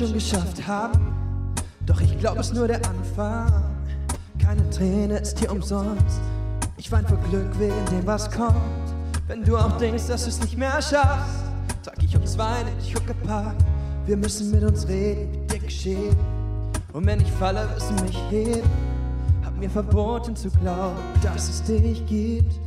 schon 0.00 0.14
geschafft 0.14 0.66
haben. 0.66 1.14
Doch 1.84 2.00
ich 2.00 2.18
glaube, 2.18 2.40
es 2.40 2.48
ist 2.48 2.54
nur 2.54 2.66
der 2.66 2.80
Anfang. 2.88 3.52
Keine 4.42 4.68
Träne 4.70 5.18
ist 5.18 5.38
hier 5.38 5.52
umsonst. 5.52 6.20
Ich 6.78 6.90
wein 6.90 7.06
vor 7.06 7.18
Glück 7.28 7.58
wegen 7.58 7.84
dem, 7.90 8.06
was 8.06 8.30
kommt. 8.30 8.56
Wenn 9.26 9.44
du 9.44 9.58
auch 9.58 9.76
denkst, 9.76 10.06
dass 10.08 10.24
du 10.24 10.30
es 10.30 10.40
nicht 10.40 10.56
mehr 10.56 10.80
schaffst, 10.80 11.44
trag 11.82 12.02
ich 12.02 12.16
uns 12.16 12.38
Wein 12.38 12.66
in 12.66 12.84
die 12.84 12.94
Huckepack. 12.94 13.54
Wir 14.06 14.16
müssen 14.16 14.50
mit 14.50 14.64
uns 14.64 14.88
reden, 14.88 15.32
wie 15.32 15.46
dir 15.46 15.58
geschehen. 15.58 16.16
Und 16.94 17.04
wenn 17.04 17.20
ich 17.20 17.30
falle, 17.32 17.68
wirst 17.74 17.90
du 17.90 18.04
mich 18.04 18.18
heben. 18.30 18.70
Hab 19.44 19.54
mir 19.58 19.68
verboten 19.68 20.34
zu 20.34 20.48
glauben, 20.50 20.96
dass 21.22 21.50
es 21.50 21.62
dich 21.62 22.06
gibt. 22.06 22.58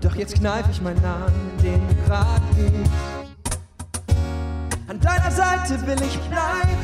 Doch 0.00 0.16
jetzt 0.16 0.34
kneif 0.34 0.68
ich 0.68 0.82
meinen 0.82 1.00
Namen, 1.00 1.32
den 1.62 1.80
du 1.88 1.94
grad 2.06 2.42
liebst. 2.56 3.17
An 5.18 5.24
deiner 5.24 5.36
Seite 5.36 5.86
will 5.86 6.02
ich 6.02 6.18
bleiben. 6.28 6.78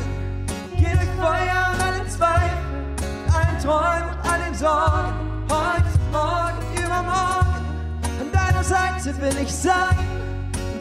Durch 0.71 1.09
Feuer 1.17 1.71
und 1.71 1.81
allen 1.81 2.09
Zweifeln, 2.09 2.95
allen 3.33 3.59
Träumen 3.63 4.09
und 4.09 4.29
allen 4.29 4.53
Sorgen. 4.53 5.13
Heute, 5.49 5.99
morgen, 6.11 6.59
übermorgen. 6.75 7.65
An 8.19 8.31
deiner 8.33 8.63
Seite 8.63 9.21
will 9.21 9.41
ich 9.41 9.55
sein 9.55 9.97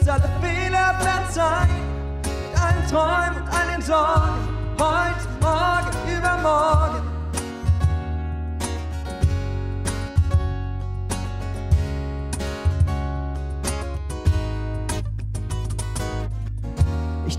und 0.01 0.09
alle 0.09 0.29
Fehler 0.43 0.95
verzeihen. 0.99 1.71
Mit 2.23 2.61
allen 2.61 2.87
Träumen 2.91 3.43
und 3.43 3.55
allen 3.55 3.83
Sorgen. 3.83 4.49
Heute, 4.79 5.29
morgen, 5.41 6.19
übermorgen. 6.19 7.04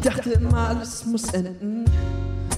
Dachte 0.06 0.32
immer, 0.32 0.70
alles 0.70 1.06
muss 1.06 1.34
enden. 1.34 1.86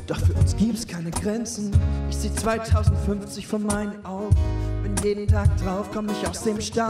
Doch 0.06 0.20
für 0.20 0.34
uns 0.34 0.56
gibt's 0.56 0.86
keine 0.86 1.12
Grenzen. 1.12 1.72
Ich 2.10 2.18
seh 2.18 2.34
2050 2.34 3.48
vor 3.48 3.60
meinen 3.60 4.06
Augen. 4.06 4.36
Bin 4.84 4.96
jeden 5.04 5.28
Tag 5.28 5.56
drauf, 5.58 5.90
komm 5.94 6.10
ich 6.10 6.28
aus 6.28 6.44
dem 6.44 6.60
Stau. 6.60 6.90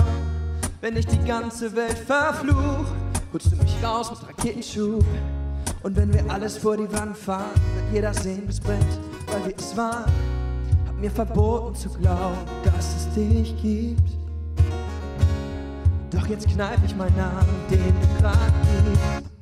Wenn 0.82 0.98
ich 0.98 1.06
die 1.06 1.24
ganze 1.26 1.76
Welt 1.76 1.98
verfluch, 1.98 2.86
holst 3.32 3.52
du 3.52 3.56
mich 3.58 3.76
raus 3.84 4.10
mit 4.12 4.30
Raketenschub. 4.30 5.06
Und 5.84 5.96
wenn 5.96 6.12
wir 6.12 6.30
alles 6.30 6.58
vor 6.58 6.76
die 6.76 6.92
Wand 6.92 7.16
fahren, 7.16 7.52
wird 7.76 7.94
jeder 7.94 8.14
sehen, 8.14 8.44
wie's 8.48 8.60
brennt, 8.60 8.84
weil 9.28 9.46
wir 9.46 9.56
es 9.56 9.78
waren. 9.78 10.12
Hab 10.88 11.00
mir 11.00 11.12
verboten 11.12 11.76
zu 11.76 11.90
glauben, 11.90 12.38
dass 12.64 12.96
es 12.96 13.14
dich 13.14 13.56
gibt. 13.62 14.10
Doch 16.12 16.26
jetzt 16.28 16.48
kneif 16.48 16.78
ich 16.84 16.96
meinen 16.96 17.16
Namen, 17.16 17.48
den 17.70 17.94
du 18.02 18.22
grad 18.22 18.38
liebst. 18.86 19.37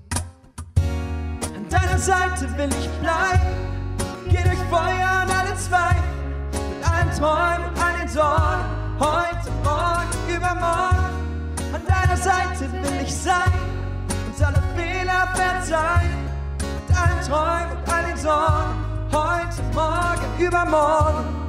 Deiner 1.95 2.07
Seite 2.07 2.57
will 2.57 2.69
ich 2.77 2.89
bleiben. 2.99 3.55
Geh 4.25 4.43
durch 4.43 4.59
Feuer 4.69 5.23
und 5.23 5.33
alle 5.33 5.55
Zweifel. 5.55 6.03
Mit 6.51 6.91
allen 6.91 7.09
Träumen 7.17 7.69
und 7.69 7.81
allen 7.81 8.09
Sorgen. 8.09 8.65
Heute, 8.99 9.49
morgen, 9.63 10.35
übermorgen. 10.35 11.55
An 11.73 11.81
deiner 11.87 12.17
Seite 12.17 12.69
will 12.69 13.01
ich 13.01 13.15
sein. 13.15 13.53
Uns 14.27 14.41
alle 14.43 14.61
Fehler 14.75 15.25
verzeihen. 15.35 16.29
Mit 16.85 16.97
allen 16.97 17.21
Träumen 17.25 17.77
und 17.77 17.93
allen 17.93 18.17
Sorgen. 18.17 18.75
Heute, 19.13 19.63
morgen, 19.73 20.45
übermorgen. 20.45 21.44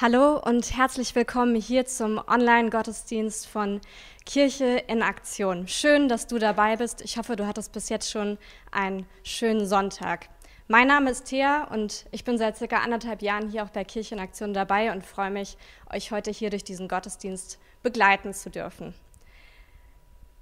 Hallo 0.00 0.38
und 0.38 0.76
herzlich 0.76 1.16
willkommen 1.16 1.56
hier 1.56 1.84
zum 1.84 2.22
Online-Gottesdienst 2.24 3.48
von 3.48 3.80
Kirche 4.24 4.84
in 4.86 5.02
Aktion. 5.02 5.66
Schön, 5.66 6.08
dass 6.08 6.28
du 6.28 6.38
dabei 6.38 6.76
bist. 6.76 7.00
Ich 7.00 7.18
hoffe, 7.18 7.34
du 7.34 7.48
hattest 7.48 7.72
bis 7.72 7.88
jetzt 7.88 8.08
schon 8.08 8.38
einen 8.70 9.06
schönen 9.24 9.66
Sonntag. 9.66 10.28
Mein 10.68 10.86
Name 10.86 11.10
ist 11.10 11.24
Thea 11.24 11.64
und 11.64 12.06
ich 12.12 12.22
bin 12.22 12.38
seit 12.38 12.56
circa 12.56 12.76
anderthalb 12.76 13.22
Jahren 13.22 13.50
hier 13.50 13.64
auch 13.64 13.70
bei 13.70 13.82
Kirche 13.82 14.14
in 14.14 14.20
Aktion 14.20 14.54
dabei 14.54 14.92
und 14.92 15.04
freue 15.04 15.30
mich, 15.30 15.56
euch 15.92 16.12
heute 16.12 16.30
hier 16.30 16.50
durch 16.50 16.62
diesen 16.62 16.86
Gottesdienst 16.86 17.58
begleiten 17.82 18.32
zu 18.32 18.50
dürfen. 18.50 18.94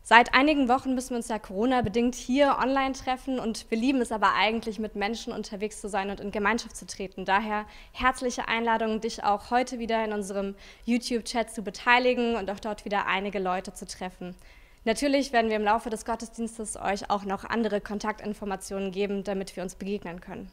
Seit 0.08 0.34
einigen 0.34 0.68
Wochen 0.68 0.94
müssen 0.94 1.10
wir 1.10 1.16
uns 1.16 1.26
ja 1.26 1.40
Corona-bedingt 1.40 2.14
hier 2.14 2.58
online 2.62 2.92
treffen 2.92 3.40
und 3.40 3.68
wir 3.70 3.76
lieben 3.76 4.00
es 4.00 4.12
aber 4.12 4.34
eigentlich, 4.34 4.78
mit 4.78 4.94
Menschen 4.94 5.32
unterwegs 5.32 5.80
zu 5.80 5.88
sein 5.88 6.10
und 6.10 6.20
in 6.20 6.30
Gemeinschaft 6.30 6.76
zu 6.76 6.86
treten. 6.86 7.24
Daher 7.24 7.66
herzliche 7.90 8.46
Einladung, 8.46 9.00
dich 9.00 9.24
auch 9.24 9.50
heute 9.50 9.80
wieder 9.80 10.04
in 10.04 10.12
unserem 10.12 10.54
YouTube-Chat 10.84 11.50
zu 11.50 11.62
beteiligen 11.62 12.36
und 12.36 12.48
auch 12.52 12.60
dort 12.60 12.84
wieder 12.84 13.08
einige 13.08 13.40
Leute 13.40 13.74
zu 13.74 13.84
treffen. 13.84 14.36
Natürlich 14.84 15.32
werden 15.32 15.50
wir 15.50 15.56
im 15.56 15.64
Laufe 15.64 15.90
des 15.90 16.04
Gottesdienstes 16.04 16.76
euch 16.76 17.10
auch 17.10 17.24
noch 17.24 17.42
andere 17.42 17.80
Kontaktinformationen 17.80 18.92
geben, 18.92 19.24
damit 19.24 19.56
wir 19.56 19.64
uns 19.64 19.74
begegnen 19.74 20.20
können. 20.20 20.52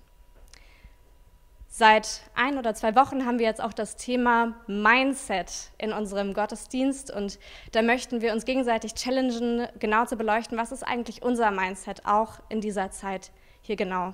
Seit 1.75 2.21
ein 2.35 2.59
oder 2.59 2.75
zwei 2.75 2.95
Wochen 2.95 3.25
haben 3.25 3.39
wir 3.39 3.47
jetzt 3.47 3.59
auch 3.59 3.73
das 3.73 3.95
Thema 3.95 4.53
Mindset 4.67 5.71
in 5.79 5.91
unserem 5.91 6.35
Gottesdienst 6.35 7.09
und 7.09 7.39
da 7.71 7.81
möchten 7.81 8.21
wir 8.21 8.31
uns 8.31 8.45
gegenseitig 8.45 8.93
challengen, 8.93 9.67
genau 9.79 10.05
zu 10.05 10.15
beleuchten, 10.15 10.55
was 10.55 10.71
ist 10.71 10.83
eigentlich 10.83 11.23
unser 11.23 11.49
Mindset 11.49 12.05
auch 12.05 12.33
in 12.49 12.61
dieser 12.61 12.91
Zeit 12.91 13.31
hier 13.63 13.75
genau. 13.75 14.13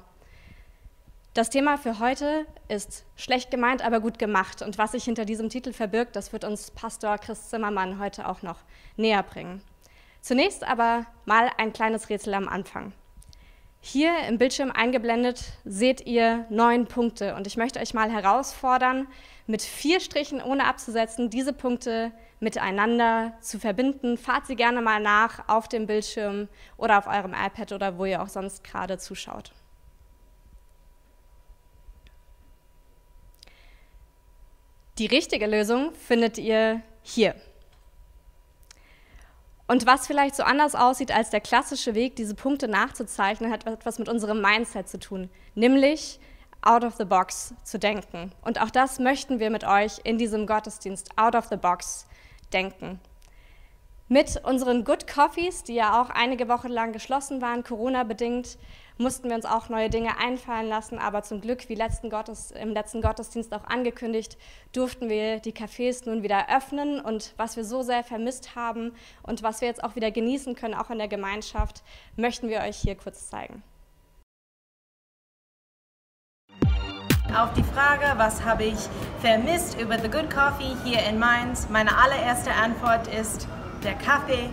Das 1.34 1.50
Thema 1.50 1.78
für 1.78 2.00
heute 2.00 2.46
ist 2.70 3.04
schlecht 3.18 3.52
gemeint, 3.52 3.84
aber 3.84 4.00
gut 4.00 4.20
gemacht 4.20 4.62
und 4.62 4.78
was 4.78 4.94
sich 4.94 5.04
hinter 5.04 5.26
diesem 5.26 5.50
Titel 5.50 5.74
verbirgt, 5.74 6.16
das 6.16 6.32
wird 6.32 6.46
uns 6.46 6.72
Pastor 6.72 7.18
Chris 7.18 7.50
Zimmermann 7.50 8.00
heute 8.00 8.30
auch 8.30 8.42
noch 8.42 8.60
näher 8.96 9.22
bringen. 9.22 9.62
Zunächst 10.22 10.64
aber 10.64 11.08
mal 11.26 11.52
ein 11.58 11.74
kleines 11.74 12.08
Rätsel 12.08 12.36
am 12.36 12.48
Anfang. 12.48 12.94
Hier 13.82 14.28
im 14.28 14.38
Bildschirm 14.38 14.72
eingeblendet 14.72 15.54
seht 15.64 16.06
ihr 16.06 16.46
neun 16.50 16.86
Punkte 16.86 17.36
und 17.36 17.48
ich 17.48 17.56
möchte 17.56 17.80
euch 17.80 17.94
mal 17.94 18.12
herausfordern, 18.12 19.08
mit 19.48 19.62
vier 19.62 20.00
Strichen 20.00 20.42
ohne 20.42 20.66
abzusetzen, 20.66 21.30
diese 21.30 21.54
Punkte 21.54 22.12
miteinander 22.40 23.34
zu 23.42 23.58
verbinden. 23.58 24.18
Fahrt 24.18 24.46
sie 24.46 24.56
gerne 24.56 24.82
mal 24.82 25.00
nach 25.00 25.48
auf 25.48 25.68
dem 25.68 25.88
Bildschirm 25.88 26.50
oder 26.78 26.98
auf 26.98 27.08
eurem 27.08 27.34
iPad 27.34 27.72
oder 27.72 27.98
wo 27.98 28.06
ihr 28.06 28.22
auch 28.22 28.28
sonst 28.28 28.64
gerade 28.64 28.98
zuschaut. 28.98 29.54
Die 35.00 35.08
richtige 35.08 35.48
Lösung 35.48 35.94
findet 35.94 36.38
ihr 36.38 36.82
hier. 37.02 37.34
Und 39.70 39.86
was 39.86 40.08
vielleicht 40.08 40.36
so 40.36 40.42
anders 40.42 40.74
aussieht 40.74 41.12
als 41.12 41.30
der 41.30 41.42
klassische 41.42 41.94
Weg, 41.94 42.16
diese 42.16 42.34
Punkte 42.34 42.68
nachzuzeichnen, 42.68 43.52
hat 43.52 43.68
etwas 43.68 44.00
mit 44.00 44.10
unserem 44.10 44.42
Mindset 44.42 44.90
zu 44.90 45.00
tun, 45.00 45.30
nämlich 45.54 46.20
out 46.64 46.84
of 46.84 46.96
the 46.96 47.06
box 47.06 47.54
zu 47.64 47.78
denken. 47.78 48.32
Und 48.42 48.60
auch 48.60 48.72
das 48.72 48.98
möchten 48.98 49.40
wir 49.40 49.52
mit 49.52 49.64
euch 49.64 50.00
in 50.04 50.18
diesem 50.18 50.48
Gottesdienst 50.48 51.12
out 51.18 51.36
of 51.36 51.50
the 51.52 51.56
box 51.56 52.08
denken. 52.52 53.00
Mit 54.12 54.44
unseren 54.44 54.86
Good 54.86 55.06
Coffees, 55.06 55.64
die 55.64 55.76
ja 55.76 56.02
auch 56.02 56.10
einige 56.10 56.50
Wochen 56.50 56.70
lang 56.70 56.94
geschlossen 56.94 57.44
waren, 57.44 57.64
Corona-bedingt, 57.64 58.58
mussten 58.98 59.30
wir 59.30 59.36
uns 59.36 59.46
auch 59.46 59.70
neue 59.70 59.92
Dinge 59.92 60.18
einfallen 60.18 60.68
lassen. 60.68 60.98
Aber 60.98 61.22
zum 61.22 61.42
Glück, 61.42 61.70
wie 61.70 61.76
letzten 61.76 62.10
Gottes, 62.10 62.50
im 62.50 62.70
letzten 62.70 63.04
Gottesdienst 63.04 63.54
auch 63.54 63.66
angekündigt, 63.66 64.40
durften 64.74 65.10
wir 65.10 65.40
die 65.40 65.54
Cafés 65.54 66.10
nun 66.10 66.24
wieder 66.24 66.48
öffnen. 66.50 67.00
Und 67.00 67.36
was 67.38 67.56
wir 67.56 67.64
so 67.64 67.84
sehr 67.84 68.04
vermisst 68.04 68.56
haben 68.56 68.96
und 69.22 69.44
was 69.44 69.62
wir 69.62 69.68
jetzt 69.68 69.84
auch 69.84 69.96
wieder 69.96 70.10
genießen 70.10 70.56
können, 70.56 70.74
auch 70.74 70.90
in 70.90 70.98
der 70.98 71.08
Gemeinschaft, 71.08 71.84
möchten 72.16 72.50
wir 72.50 72.62
euch 72.62 72.78
hier 72.78 72.96
kurz 72.96 73.30
zeigen. 73.30 73.62
Auf 77.38 77.54
die 77.54 77.64
Frage, 77.64 78.06
was 78.18 78.44
habe 78.44 78.64
ich 78.64 78.80
vermisst 79.22 79.80
über 79.80 80.00
The 80.00 80.10
Good 80.10 80.32
Coffee 80.32 80.76
hier 80.84 81.04
in 81.04 81.20
Mainz, 81.20 81.70
meine 81.70 81.96
allererste 81.96 82.52
Antwort 82.52 83.08
ist 83.08 83.48
der 83.84 83.94
Kaffee. 83.96 84.50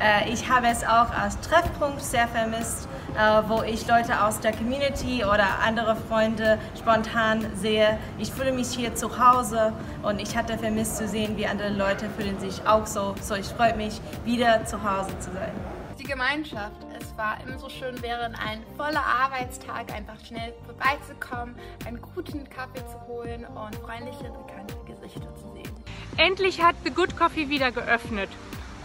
Äh, 0.00 0.30
Ich 0.32 0.48
habe 0.48 0.66
es 0.68 0.84
auch 0.84 1.10
als 1.10 1.38
Treffpunkt 1.40 2.02
sehr 2.02 2.26
vermisst, 2.28 2.88
äh, 3.16 3.42
wo 3.48 3.62
ich 3.62 3.86
Leute 3.86 4.22
aus 4.24 4.40
der 4.40 4.52
Community 4.52 5.24
oder 5.24 5.60
andere 5.64 5.96
Freunde 5.96 6.58
spontan 6.78 7.46
sehe. 7.56 7.98
Ich 8.18 8.32
fühle 8.32 8.52
mich 8.52 8.68
hier 8.68 8.94
zu 8.94 9.18
Hause 9.18 9.72
und 10.02 10.20
ich 10.20 10.36
hatte 10.36 10.58
vermisst 10.58 10.96
zu 10.96 11.06
sehen, 11.06 11.36
wie 11.36 11.46
andere 11.46 11.70
Leute 11.70 12.08
fühlen 12.10 12.38
sich 12.40 12.66
auch 12.66 12.86
so. 12.86 13.14
So, 13.20 13.34
ich 13.34 13.46
freue 13.46 13.76
mich, 13.76 14.00
wieder 14.24 14.64
zu 14.64 14.82
Hause 14.82 15.16
zu 15.18 15.32
sein. 15.32 15.52
Die 15.98 16.04
Gemeinschaft. 16.04 16.76
Es 16.98 17.04
es 17.14 17.18
war 17.18 17.38
immer 17.46 17.56
so 17.58 17.68
schön, 17.68 17.94
während 18.02 18.36
ein 18.44 18.64
voller 18.76 19.04
Arbeitstag 19.04 19.92
einfach 19.94 20.16
schnell 20.26 20.52
vorbeizukommen, 20.66 21.54
einen 21.86 22.02
guten 22.02 22.50
Kaffee 22.50 22.84
zu 22.90 23.06
holen 23.06 23.44
und 23.44 23.76
freundliche, 23.76 24.32
bekannte 24.32 24.74
Gesichter 24.84 25.32
zu 25.36 25.52
sehen. 25.54 25.70
Endlich 26.16 26.60
hat 26.60 26.74
The 26.82 26.90
Good 26.90 27.16
Coffee 27.16 27.48
wieder 27.48 27.70
geöffnet 27.70 28.30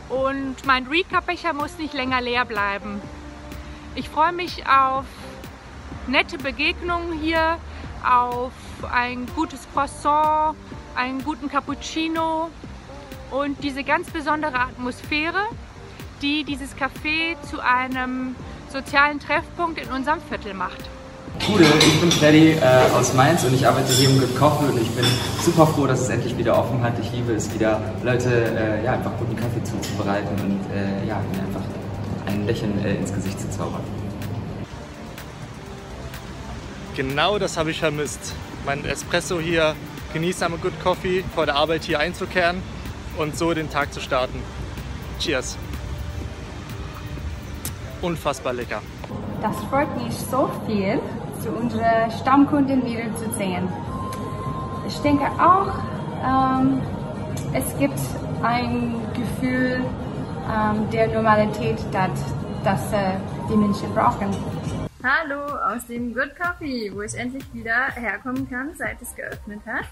und 0.10 0.56
mein 0.66 0.88
Recap-Becher 0.88 1.54
muss 1.54 1.78
nicht 1.78 1.94
länger 1.94 2.22
leer 2.22 2.46
bleiben. 2.46 3.02
Ich 3.96 4.10
freue 4.10 4.34
mich 4.34 4.66
auf 4.68 5.06
nette 6.08 6.38
Begegnungen 6.38 7.20
hier, 7.20 7.58
auf 8.04 8.52
ein 8.92 9.26
gutes 9.36 9.68
Croissant, 9.74 10.56
einen 10.96 11.24
guten 11.24 11.50
Cappuccino 11.50 12.50
und 13.32 13.64
diese 13.64 13.84
ganz 13.84 14.10
besondere 14.10 14.60
Atmosphäre, 14.60 15.44
die 16.22 16.44
dieses 16.44 16.76
Café 16.76 17.40
zu 17.42 17.60
einem 17.62 18.36
sozialen 18.70 19.20
Treffpunkt 19.20 19.80
in 19.80 19.90
unserem 19.92 20.22
Viertel 20.22 20.54
macht. 20.54 20.90
Gute, 21.46 21.64
ich 21.64 22.00
bin 22.00 22.12
Freddy 22.12 22.52
äh, 22.52 22.92
aus 22.96 23.14
Mainz 23.14 23.44
und 23.44 23.54
ich 23.54 23.66
arbeite 23.66 23.92
hier 23.94 24.10
im 24.10 24.20
Good 24.20 24.38
Coffee 24.38 24.66
und 24.66 24.82
ich 24.82 24.90
bin 24.90 25.06
super 25.42 25.66
froh, 25.66 25.88
dass 25.88 26.02
es 26.02 26.10
endlich 26.10 26.38
wieder 26.38 26.58
offen 26.58 26.82
hat. 26.84 26.94
Ich 27.00 27.12
liebe 27.12 27.34
es 27.34 27.54
wieder, 27.54 27.82
Leute 28.04 28.30
äh, 28.30 28.84
ja, 28.84 28.94
einfach 28.94 29.12
guten 29.18 29.36
Kaffee 29.36 29.64
zuzubereiten 29.64 30.30
und 30.42 30.60
äh, 30.76 31.08
ja, 31.08 31.22
ihnen 31.22 31.46
einfach 31.48 31.62
ein 32.28 32.46
Lächeln 32.46 32.84
äh, 32.84 32.96
ins 32.96 33.14
Gesicht 33.14 33.40
zu 33.40 33.50
zaubern. 33.50 33.82
Genau 36.96 37.40
das 37.40 37.58
habe 37.58 37.72
ich 37.72 37.80
vermisst. 37.80 38.34
Mein 38.66 38.86
Espresso 38.86 39.40
hier 39.40 39.76
genießen 40.14 40.44
am 40.44 40.60
Good 40.62 40.80
Coffee, 40.84 41.24
vor 41.34 41.46
der 41.46 41.56
Arbeit 41.56 41.84
hier 41.84 42.00
einzukehren 42.00 42.62
und 43.18 43.38
so 43.38 43.54
den 43.54 43.70
Tag 43.70 43.94
zu 43.94 44.02
starten. 44.02 44.42
Cheers! 45.20 45.58
Unfassbar 48.02 48.54
lecker. 48.54 48.82
Das 49.42 49.56
freut 49.70 49.96
mich 50.04 50.14
so 50.14 50.50
viel, 50.68 51.00
zu 51.42 51.50
unserer 51.50 52.10
Stammkunden 52.12 52.86
wiederzusehen. 52.86 53.68
Ich 54.88 54.98
denke 55.00 55.26
auch, 55.40 55.72
ähm, 56.24 56.82
es 57.54 57.78
gibt 57.78 58.00
ein 58.44 58.96
Gefühl 59.14 59.82
ähm, 60.50 60.90
der 60.92 61.08
Normalität, 61.08 61.78
das, 61.92 62.10
das 62.64 62.94
äh, 62.94 63.18
die 63.50 63.56
Menschen 63.56 63.94
brauchen. 63.94 64.30
Hallo 65.04 65.46
aus 65.74 65.86
dem 65.88 66.14
Good 66.14 66.36
Coffee, 66.38 66.92
wo 66.94 67.02
ich 67.02 67.16
endlich 67.16 67.46
wieder 67.54 67.88
herkommen 67.94 68.50
kann, 68.50 68.72
seit 68.78 69.02
es 69.02 69.16
geöffnet 69.16 69.62
hat. 69.66 69.86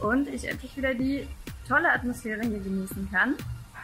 Und 0.00 0.28
ich 0.28 0.48
endlich 0.48 0.76
wieder 0.76 0.94
die 0.94 1.28
tolle 1.68 1.92
Atmosphäre 1.92 2.42
hier 2.42 2.58
genießen 2.58 3.08
kann. 3.12 3.34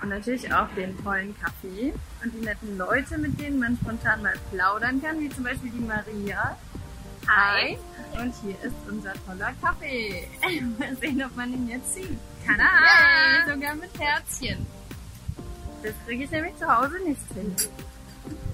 Und 0.02 0.08
natürlich 0.08 0.52
auch 0.52 0.66
den 0.76 1.00
tollen 1.04 1.34
Kaffee 1.40 1.94
und 2.24 2.34
die 2.34 2.44
netten 2.44 2.76
Leute, 2.76 3.16
mit 3.18 3.40
denen 3.40 3.60
man 3.60 3.78
spontan 3.80 4.20
mal 4.20 4.34
plaudern 4.50 5.00
kann, 5.00 5.20
wie 5.20 5.28
zum 5.28 5.44
Beispiel 5.44 5.70
die 5.70 5.84
Maria. 5.84 6.56
Hi! 7.28 7.78
Und 8.20 8.34
hier 8.42 8.56
ist 8.62 8.74
unser 8.90 9.12
toller 9.24 9.52
Kaffee. 9.62 10.26
Mal 10.78 10.96
sehen, 10.96 11.22
ob 11.24 11.36
man 11.36 11.52
ihn 11.52 11.68
jetzt 11.68 11.94
sieht. 11.94 12.18
Tada! 12.44 12.64
Yay, 12.64 13.54
sogar 13.54 13.74
mit 13.76 13.90
Herzchen. 13.96 14.66
Das 15.84 15.92
kriege 16.04 16.24
ich 16.24 16.30
nämlich 16.32 16.56
zu 16.56 16.66
Hause 16.66 16.98
nicht 17.06 17.20
hin. 17.34 17.54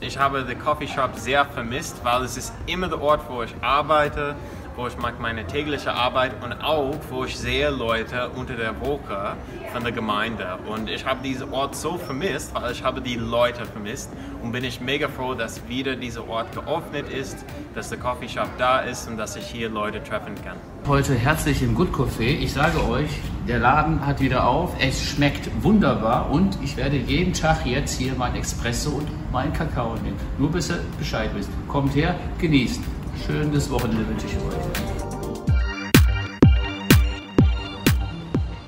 Ich 0.00 0.18
habe 0.18 0.44
den 0.44 0.58
Coffee 0.58 0.86
Shop 0.86 1.16
sehr 1.16 1.46
vermisst, 1.46 2.04
weil 2.04 2.24
es 2.24 2.36
ist 2.36 2.52
immer 2.66 2.88
der 2.88 3.00
Ort, 3.00 3.22
wo 3.28 3.42
ich 3.42 3.54
arbeite, 3.62 4.36
wo 4.78 4.86
ich 4.86 4.96
mache 4.96 5.20
meine 5.20 5.44
tägliche 5.44 5.92
Arbeit 5.92 6.32
und 6.44 6.52
auch, 6.62 6.94
wo 7.10 7.24
ich 7.24 7.36
sehe 7.36 7.68
Leute 7.68 8.30
unter 8.36 8.54
der 8.54 8.80
Woche 8.80 9.34
von 9.72 9.82
der 9.82 9.90
Gemeinde. 9.90 10.46
Und 10.72 10.88
ich 10.88 11.04
habe 11.04 11.20
diesen 11.20 11.52
Ort 11.52 11.74
so 11.74 11.98
vermisst, 11.98 12.54
weil 12.54 12.70
ich 12.70 12.84
habe 12.84 13.00
die 13.00 13.16
Leute 13.16 13.66
vermisst 13.66 14.08
und 14.40 14.52
bin 14.52 14.62
ich 14.62 14.80
mega 14.80 15.08
froh, 15.08 15.34
dass 15.34 15.66
wieder 15.68 15.96
dieser 15.96 16.28
Ort 16.28 16.52
geöffnet 16.54 17.08
ist, 17.12 17.44
dass 17.74 17.88
der 17.88 17.98
Coffee 17.98 18.28
Shop 18.28 18.48
da 18.56 18.78
ist 18.78 19.08
und 19.08 19.16
dass 19.16 19.34
ich 19.34 19.46
hier 19.46 19.68
Leute 19.68 20.00
treffen 20.04 20.36
kann. 20.44 20.56
Heute 20.86 21.12
herzlich 21.12 21.60
im 21.60 21.74
Good 21.74 21.90
Café. 21.90 22.38
Ich 22.38 22.52
sage 22.52 22.80
euch, 22.88 23.10
der 23.48 23.58
Laden 23.58 24.06
hat 24.06 24.20
wieder 24.20 24.46
auf. 24.46 24.76
Es 24.78 25.02
schmeckt 25.02 25.50
wunderbar 25.60 26.30
und 26.30 26.56
ich 26.62 26.76
werde 26.76 26.98
jeden 26.98 27.32
Tag 27.32 27.66
jetzt 27.66 27.98
hier 27.98 28.12
mein 28.16 28.36
Espresso 28.36 28.90
und 28.90 29.32
meinen 29.32 29.52
Kakao 29.52 29.96
nehmen. 29.96 30.16
Nur 30.38 30.52
bis 30.52 30.70
ihr 30.70 30.78
Bescheid 31.00 31.30
wisst. 31.34 31.50
Kommt 31.66 31.96
her, 31.96 32.14
genießt. 32.38 32.97
Schönes 33.26 33.70
Wochenende 33.70 34.08
wünsche 34.08 34.26
ich 34.26 34.36
euch. 34.36 34.42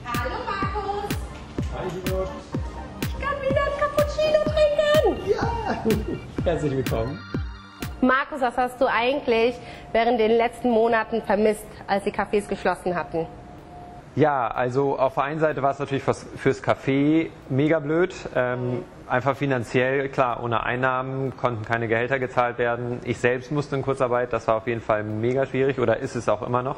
Hallo 0.06 0.36
Markus. 0.46 1.14
Ich 3.02 3.20
kann 3.20 3.34
wieder 3.40 3.62
ein 3.64 3.74
Cappuccino 3.78 4.40
trinken. 4.44 5.30
Ja. 5.30 6.44
Herzlich 6.44 6.72
willkommen. 6.72 7.18
Markus, 8.00 8.40
was 8.40 8.56
hast 8.56 8.80
du 8.80 8.86
eigentlich 8.86 9.54
während 9.92 10.18
den 10.18 10.32
letzten 10.32 10.70
Monaten 10.70 11.22
vermisst, 11.22 11.66
als 11.86 12.04
die 12.04 12.12
Cafés 12.12 12.48
geschlossen 12.48 12.94
hatten? 12.94 13.26
Ja, 14.16 14.48
also 14.48 14.98
auf 14.98 15.14
der 15.14 15.24
einen 15.24 15.40
Seite 15.40 15.62
war 15.62 15.70
es 15.70 15.78
natürlich 15.78 16.02
fürs, 16.02 16.26
fürs 16.36 16.62
Café 16.62 17.30
mega 17.48 17.78
blöd. 17.78 18.14
Ähm, 18.34 18.82
einfach 19.10 19.36
finanziell, 19.36 20.08
klar, 20.08 20.42
ohne 20.42 20.62
Einnahmen 20.62 21.36
konnten 21.36 21.64
keine 21.64 21.88
Gehälter 21.88 22.18
gezahlt 22.18 22.58
werden. 22.58 23.00
Ich 23.04 23.18
selbst 23.18 23.50
musste 23.50 23.76
in 23.76 23.82
Kurzarbeit, 23.82 24.32
das 24.32 24.46
war 24.46 24.56
auf 24.56 24.66
jeden 24.66 24.80
Fall 24.80 25.02
mega 25.02 25.46
schwierig 25.46 25.78
oder 25.78 25.98
ist 25.98 26.14
es 26.14 26.28
auch 26.28 26.42
immer 26.42 26.62
noch. 26.62 26.76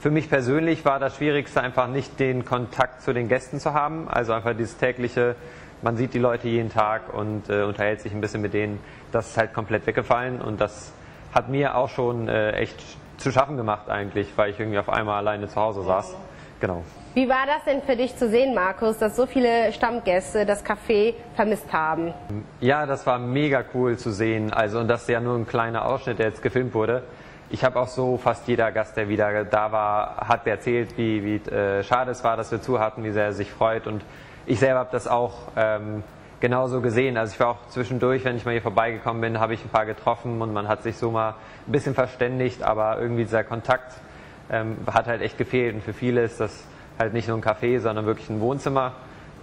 Für 0.00 0.10
mich 0.10 0.28
persönlich 0.28 0.84
war 0.84 0.98
das 0.98 1.16
Schwierigste 1.16 1.60
einfach 1.60 1.86
nicht 1.86 2.18
den 2.18 2.44
Kontakt 2.44 3.02
zu 3.02 3.12
den 3.12 3.28
Gästen 3.28 3.60
zu 3.60 3.74
haben, 3.74 4.08
also 4.08 4.32
einfach 4.32 4.54
dieses 4.56 4.78
tägliche, 4.78 5.36
man 5.82 5.96
sieht 5.96 6.14
die 6.14 6.18
Leute 6.18 6.48
jeden 6.48 6.70
Tag 6.70 7.14
und 7.14 7.48
äh, 7.48 7.62
unterhält 7.62 8.00
sich 8.00 8.12
ein 8.12 8.20
bisschen 8.20 8.42
mit 8.42 8.52
denen. 8.52 8.80
Das 9.12 9.28
ist 9.30 9.36
halt 9.36 9.54
komplett 9.54 9.86
weggefallen 9.86 10.40
und 10.40 10.60
das 10.60 10.92
hat 11.32 11.48
mir 11.48 11.76
auch 11.76 11.88
schon 11.88 12.28
äh, 12.28 12.52
echt 12.52 12.82
zu 13.18 13.30
schaffen 13.30 13.56
gemacht 13.56 13.88
eigentlich, 13.88 14.28
weil 14.36 14.50
ich 14.50 14.58
irgendwie 14.58 14.78
auf 14.78 14.88
einmal 14.88 15.18
alleine 15.18 15.48
zu 15.48 15.56
Hause 15.56 15.82
saß. 15.84 16.16
Genau. 16.60 16.82
Wie 17.12 17.28
war 17.28 17.44
das 17.44 17.64
denn 17.64 17.82
für 17.82 17.96
dich 17.96 18.14
zu 18.14 18.28
sehen, 18.28 18.54
Markus, 18.54 18.98
dass 18.98 19.16
so 19.16 19.26
viele 19.26 19.72
Stammgäste 19.72 20.46
das 20.46 20.64
Café 20.64 21.14
vermisst 21.34 21.72
haben? 21.72 22.14
Ja, 22.60 22.86
das 22.86 23.04
war 23.04 23.18
mega 23.18 23.64
cool 23.74 23.98
zu 23.98 24.12
sehen. 24.12 24.52
Also, 24.52 24.78
und 24.78 24.86
das 24.86 25.02
ist 25.02 25.08
ja 25.08 25.18
nur 25.18 25.34
ein 25.34 25.44
kleiner 25.44 25.86
Ausschnitt, 25.86 26.20
der 26.20 26.26
jetzt 26.26 26.40
gefilmt 26.40 26.72
wurde. 26.72 27.02
Ich 27.50 27.64
habe 27.64 27.80
auch 27.80 27.88
so 27.88 28.16
fast 28.16 28.46
jeder 28.46 28.70
Gast, 28.70 28.96
der 28.96 29.08
wieder 29.08 29.42
da 29.42 29.72
war, 29.72 30.28
hat 30.28 30.46
erzählt, 30.46 30.96
wie, 30.96 31.24
wie 31.24 31.50
äh, 31.50 31.82
schade 31.82 32.12
es 32.12 32.22
war, 32.22 32.36
dass 32.36 32.52
wir 32.52 32.62
zu 32.62 32.78
hatten, 32.78 33.02
wie 33.02 33.10
sehr 33.10 33.24
er 33.24 33.32
sich 33.32 33.50
freut. 33.50 33.88
Und 33.88 34.04
ich 34.46 34.60
selber 34.60 34.78
habe 34.78 34.90
das 34.92 35.08
auch 35.08 35.34
ähm, 35.56 36.04
genauso 36.38 36.80
gesehen. 36.80 37.16
Also 37.16 37.34
ich 37.34 37.40
war 37.40 37.48
auch 37.48 37.68
zwischendurch, 37.70 38.24
wenn 38.24 38.36
ich 38.36 38.44
mal 38.44 38.52
hier 38.52 38.62
vorbeigekommen 38.62 39.20
bin, 39.20 39.40
habe 39.40 39.54
ich 39.54 39.64
ein 39.64 39.68
paar 39.68 39.84
getroffen 39.84 40.40
und 40.40 40.52
man 40.52 40.68
hat 40.68 40.84
sich 40.84 40.96
so 40.96 41.10
mal 41.10 41.34
ein 41.66 41.72
bisschen 41.72 41.96
verständigt, 41.96 42.62
aber 42.62 43.00
irgendwie 43.00 43.24
dieser 43.24 43.42
Kontakt 43.42 43.94
ähm, 44.48 44.76
hat 44.86 45.08
halt 45.08 45.22
echt 45.22 45.38
gefehlt. 45.38 45.74
Und 45.74 45.82
für 45.82 45.92
viele 45.92 46.22
ist 46.22 46.38
das 46.38 46.69
halt 47.00 47.14
nicht 47.14 47.26
nur 47.26 47.36
ein 47.36 47.42
Café, 47.42 47.80
sondern 47.80 48.06
wirklich 48.06 48.28
ein 48.30 48.40
Wohnzimmer, 48.40 48.92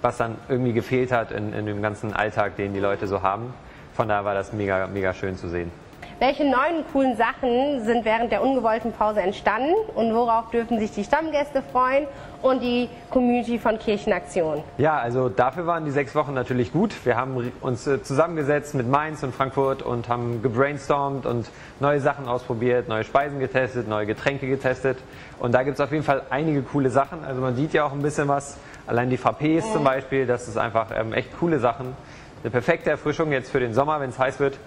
was 0.02 0.18
dann 0.18 0.36
irgendwie 0.48 0.74
gefehlt 0.74 1.12
hat 1.12 1.32
in, 1.32 1.52
in 1.54 1.66
dem 1.66 1.82
ganzen 1.82 2.14
Alltag, 2.14 2.56
den 2.56 2.74
die 2.74 2.80
Leute 2.80 3.08
so 3.08 3.24
haben. 3.24 3.54
Von 3.94 4.08
daher 4.08 4.24
war 4.24 4.36
das 4.36 4.54
mega, 4.54 4.88
mega 4.88 5.14
schön 5.14 5.36
zu 5.36 5.50
sehen. 5.50 5.72
Welche 6.20 6.46
neuen 6.46 6.84
coolen 6.92 7.16
Sachen 7.16 7.86
sind 7.86 8.04
während 8.04 8.32
der 8.32 8.42
ungewollten 8.42 8.92
Pause 8.92 9.22
entstanden 9.22 9.76
und 9.94 10.16
worauf 10.16 10.50
dürfen 10.50 10.80
sich 10.80 10.90
die 10.90 11.04
Stammgäste 11.04 11.62
freuen 11.62 12.08
und 12.42 12.64
die 12.64 12.90
Community 13.12 13.60
von 13.60 13.78
Kirchenaktion? 13.78 14.64
Ja, 14.80 14.98
also 14.98 15.30
dafür 15.30 15.68
waren 15.68 15.86
die 15.86 15.92
sechs 15.92 16.16
Wochen 16.16 16.34
natürlich 16.34 16.74
gut. 16.74 17.06
Wir 17.06 17.18
haben 17.18 17.52
uns 17.62 17.86
äh, 17.86 18.02
zusammengesetzt 18.02 18.74
mit 18.74 18.90
Mainz 18.90 19.22
und 19.22 19.36
Frankfurt 19.36 19.84
und 19.84 20.10
haben 20.10 20.42
gebrainstormt 20.42 21.28
und 21.28 21.52
neue 21.80 22.00
Sachen 22.00 22.28
ausprobiert, 22.28 22.88
neue 22.88 23.04
Speisen 23.04 23.38
getestet, 23.40 23.88
neue 23.88 24.08
Getränke 24.08 24.48
getestet. 24.48 24.98
Und 25.38 25.52
da 25.52 25.62
gibt 25.62 25.76
es 25.76 25.82
auf 25.82 25.92
jeden 25.92 26.04
Fall 26.04 26.24
einige 26.32 26.64
coole 26.64 26.90
Sachen. 26.90 27.24
Also 27.26 27.42
man 27.42 27.56
sieht 27.56 27.74
ja 27.74 27.86
auch 27.86 27.94
ein 27.94 28.02
bisschen 28.02 28.28
was. 28.28 28.58
Allein 28.88 29.12
die 29.12 29.20
Frappés 29.20 29.72
zum 29.72 29.84
Beispiel, 29.84 30.26
das 30.26 30.48
ist 30.48 30.58
einfach 30.58 30.88
ähm, 31.00 31.14
echt 31.14 31.38
coole 31.40 31.60
Sachen. 31.60 31.96
Eine 32.42 32.50
perfekte 32.50 32.90
Erfrischung 32.90 33.32
jetzt 33.32 33.52
für 33.52 33.60
den 33.60 33.76
Sommer, 33.76 34.00
wenn 34.00 34.10
es 34.10 34.18
heiß 34.18 34.40
wird. 34.40 34.58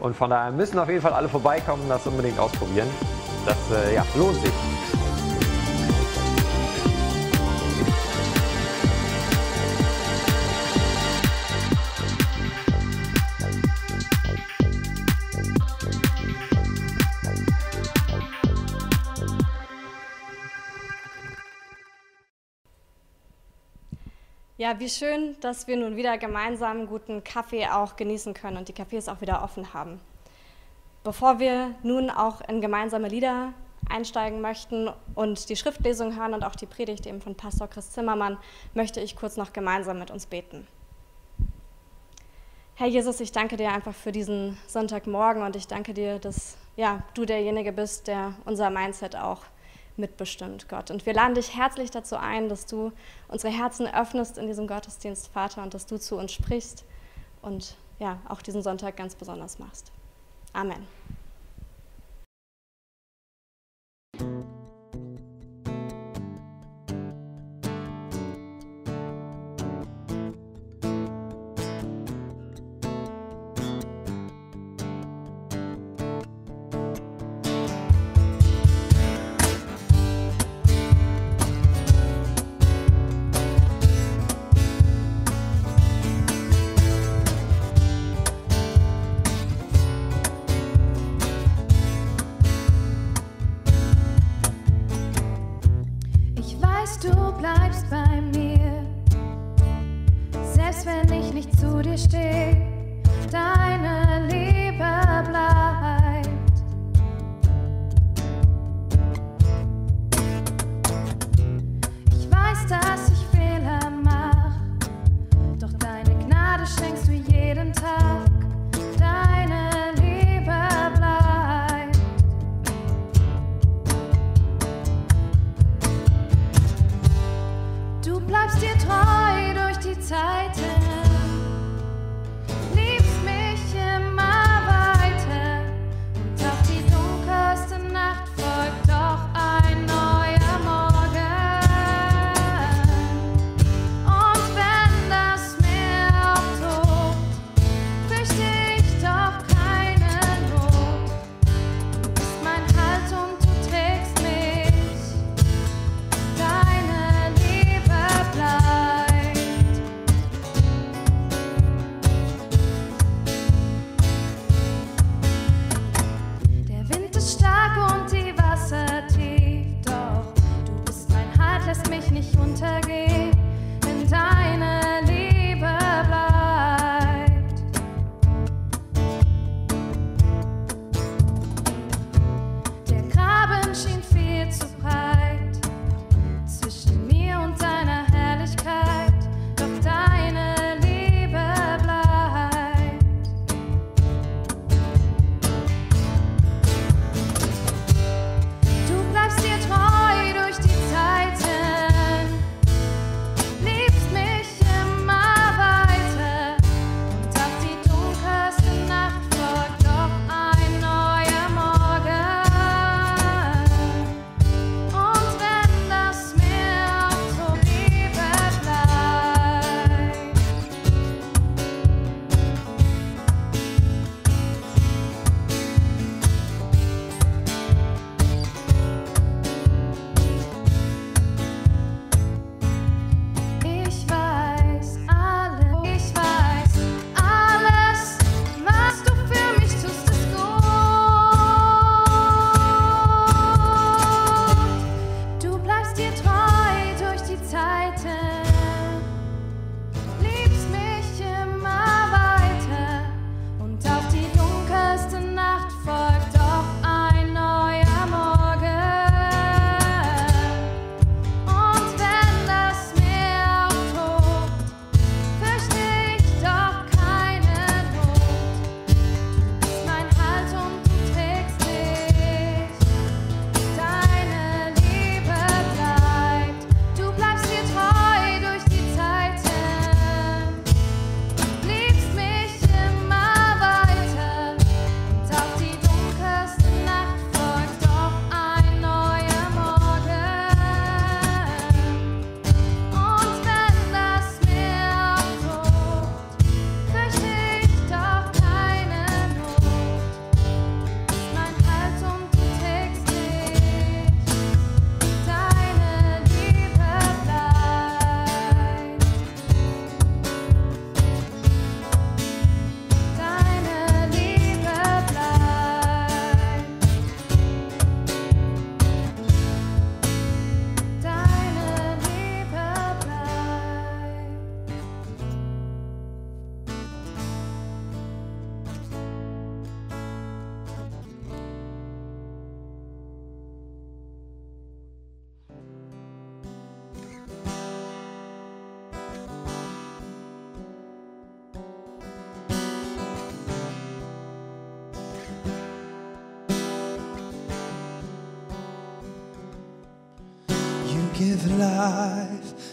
Und 0.00 0.16
von 0.16 0.30
daher 0.30 0.50
müssen 0.50 0.78
auf 0.78 0.88
jeden 0.88 1.02
Fall 1.02 1.12
alle 1.12 1.28
vorbeikommen 1.28 1.82
und 1.82 1.90
das 1.90 2.06
unbedingt 2.06 2.38
ausprobieren. 2.38 2.88
Das 3.46 3.56
äh, 3.70 3.94
ja, 3.94 4.04
lohnt 4.16 4.36
sich. 4.36 4.52
Ja, 24.60 24.78
wie 24.78 24.90
schön, 24.90 25.36
dass 25.40 25.68
wir 25.68 25.78
nun 25.78 25.96
wieder 25.96 26.18
gemeinsam 26.18 26.86
guten 26.86 27.24
Kaffee 27.24 27.66
auch 27.66 27.96
genießen 27.96 28.34
können 28.34 28.58
und 28.58 28.68
die 28.68 28.74
Cafés 28.74 29.10
auch 29.10 29.22
wieder 29.22 29.42
offen 29.42 29.72
haben. 29.72 29.98
Bevor 31.02 31.38
wir 31.38 31.74
nun 31.82 32.10
auch 32.10 32.42
in 32.46 32.60
gemeinsame 32.60 33.08
Lieder 33.08 33.54
einsteigen 33.88 34.42
möchten 34.42 34.90
und 35.14 35.48
die 35.48 35.56
Schriftlesung 35.56 36.14
hören 36.14 36.34
und 36.34 36.44
auch 36.44 36.56
die 36.56 36.66
Predigt 36.66 37.06
eben 37.06 37.22
von 37.22 37.36
Pastor 37.36 37.68
Chris 37.68 37.92
Zimmermann, 37.92 38.36
möchte 38.74 39.00
ich 39.00 39.16
kurz 39.16 39.38
noch 39.38 39.54
gemeinsam 39.54 39.98
mit 39.98 40.10
uns 40.10 40.26
beten. 40.26 40.66
Herr 42.74 42.88
Jesus, 42.88 43.18
ich 43.20 43.32
danke 43.32 43.56
dir 43.56 43.72
einfach 43.72 43.94
für 43.94 44.12
diesen 44.12 44.58
Sonntagmorgen 44.66 45.42
und 45.42 45.56
ich 45.56 45.68
danke 45.68 45.94
dir, 45.94 46.18
dass 46.18 46.58
ja, 46.76 47.02
du 47.14 47.24
derjenige 47.24 47.72
bist, 47.72 48.08
der 48.08 48.34
unser 48.44 48.68
Mindset 48.68 49.16
auch 49.16 49.40
mitbestimmt, 50.00 50.68
Gott. 50.68 50.90
Und 50.90 51.06
wir 51.06 51.14
laden 51.14 51.34
dich 51.34 51.56
herzlich 51.56 51.90
dazu 51.90 52.16
ein, 52.16 52.48
dass 52.48 52.66
du 52.66 52.92
unsere 53.28 53.52
Herzen 53.52 53.86
öffnest 53.86 54.38
in 54.38 54.46
diesem 54.46 54.66
Gottesdienst, 54.66 55.28
Vater, 55.28 55.62
und 55.62 55.74
dass 55.74 55.86
du 55.86 55.98
zu 55.98 56.16
uns 56.16 56.32
sprichst 56.32 56.84
und 57.42 57.76
ja, 57.98 58.18
auch 58.28 58.42
diesen 58.42 58.62
Sonntag 58.62 58.96
ganz 58.96 59.14
besonders 59.14 59.58
machst. 59.58 59.92
Amen. 60.52 60.86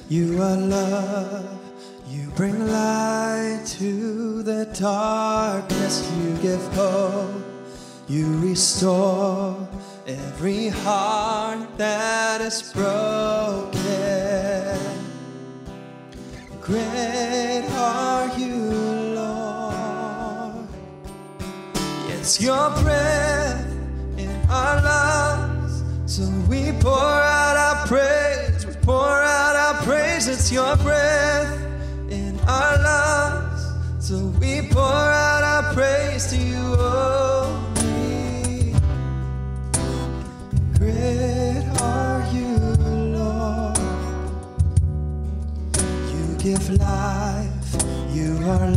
You 0.09 0.41
are 0.41 0.57
love. 0.57 1.59
You 2.07 2.29
bring 2.35 2.67
light 2.67 3.63
to 3.79 4.41
the 4.43 4.65
darkness, 4.79 6.09
you 6.17 6.37
give 6.37 6.65
hope. 6.73 7.43
You 8.07 8.37
restore 8.39 9.67
every 10.07 10.69
heart 10.69 11.77
that 11.77 12.39
is 12.39 12.71
broken. 12.73 13.77
Great 16.61 17.65
are 17.71 18.37
you, 18.37 18.55
Lord. 19.15 20.67
It's 22.09 22.41
your 22.41 22.69
breath 22.81 23.65
in 24.17 24.29
our 24.49 24.81
lungs, 24.81 25.46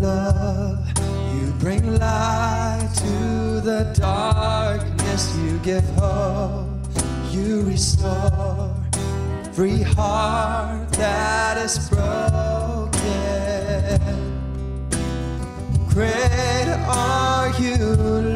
love. 0.01 0.79
You 1.35 1.53
bring 1.59 1.99
light 1.99 2.89
to 2.97 3.61
the 3.61 3.93
darkness, 3.95 5.37
you 5.39 5.59
give 5.59 5.85
hope, 5.91 6.67
you 7.31 7.63
restore 7.63 8.75
every 9.61 9.83
heart 9.83 10.91
that 10.93 11.59
is 11.59 11.89
broken. 11.91 12.91
Great 15.91 16.69
are 16.87 17.51
you, 17.61 17.77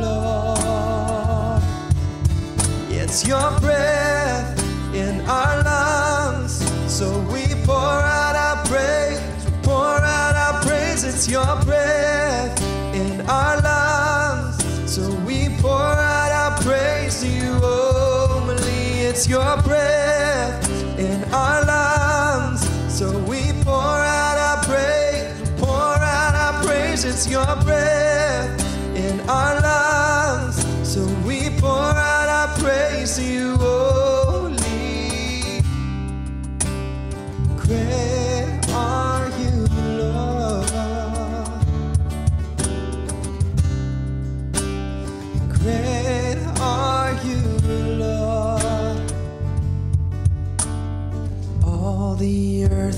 Lord. 0.05 1.63
It's 2.91 3.27
your 3.27 3.59
breath 3.61 4.95
in 4.95 5.23
our 5.23 5.64
It's 19.25 19.31
your 19.31 19.57
breath 19.63 20.99
in 20.99 21.25
our 21.33 21.65
lungs, 21.65 22.61
so 22.93 23.11
we 23.21 23.55
pour 23.63 23.73
out 23.73 24.37
our 24.37 24.63
praise. 24.65 25.51
Pour 25.57 25.73
out 25.73 26.35
our 26.35 26.63
praise. 26.63 27.07
It's 27.07 27.27
your 27.27 27.47
breath 27.65 27.94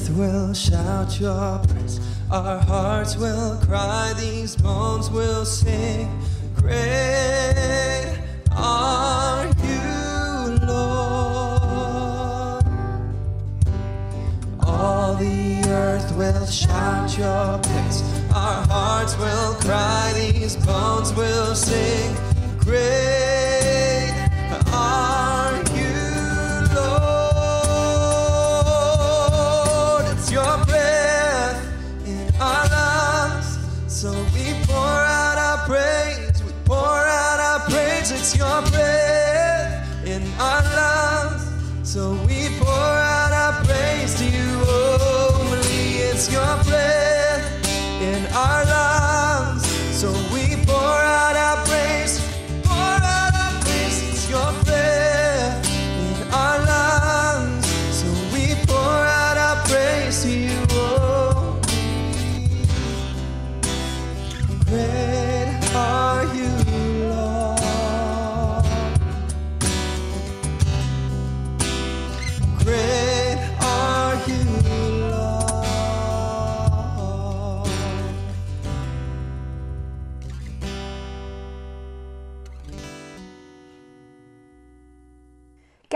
earth 0.06 0.16
will 0.16 0.54
shout 0.54 1.20
your 1.20 1.58
praise. 1.68 2.00
Our 2.30 2.58
hearts 2.58 3.16
will 3.16 3.56
cry, 3.62 4.12
these 4.16 4.56
bones 4.56 5.10
will 5.10 5.44
sing. 5.44 6.08
Great 6.54 8.18
are 8.52 9.46
you, 9.46 10.58
Lord. 10.66 12.64
All 14.60 15.14
the 15.14 15.62
earth 15.68 16.16
will 16.16 16.46
shout 16.46 17.16
your 17.18 17.58
praise. 17.58 18.02
Our 18.34 18.66
hearts 18.66 19.16
will 19.18 19.54
cry, 19.54 20.12
these 20.14 20.56
bones 20.56 21.12
will 21.14 21.54
sing. 21.54 22.16
Great 22.58 23.25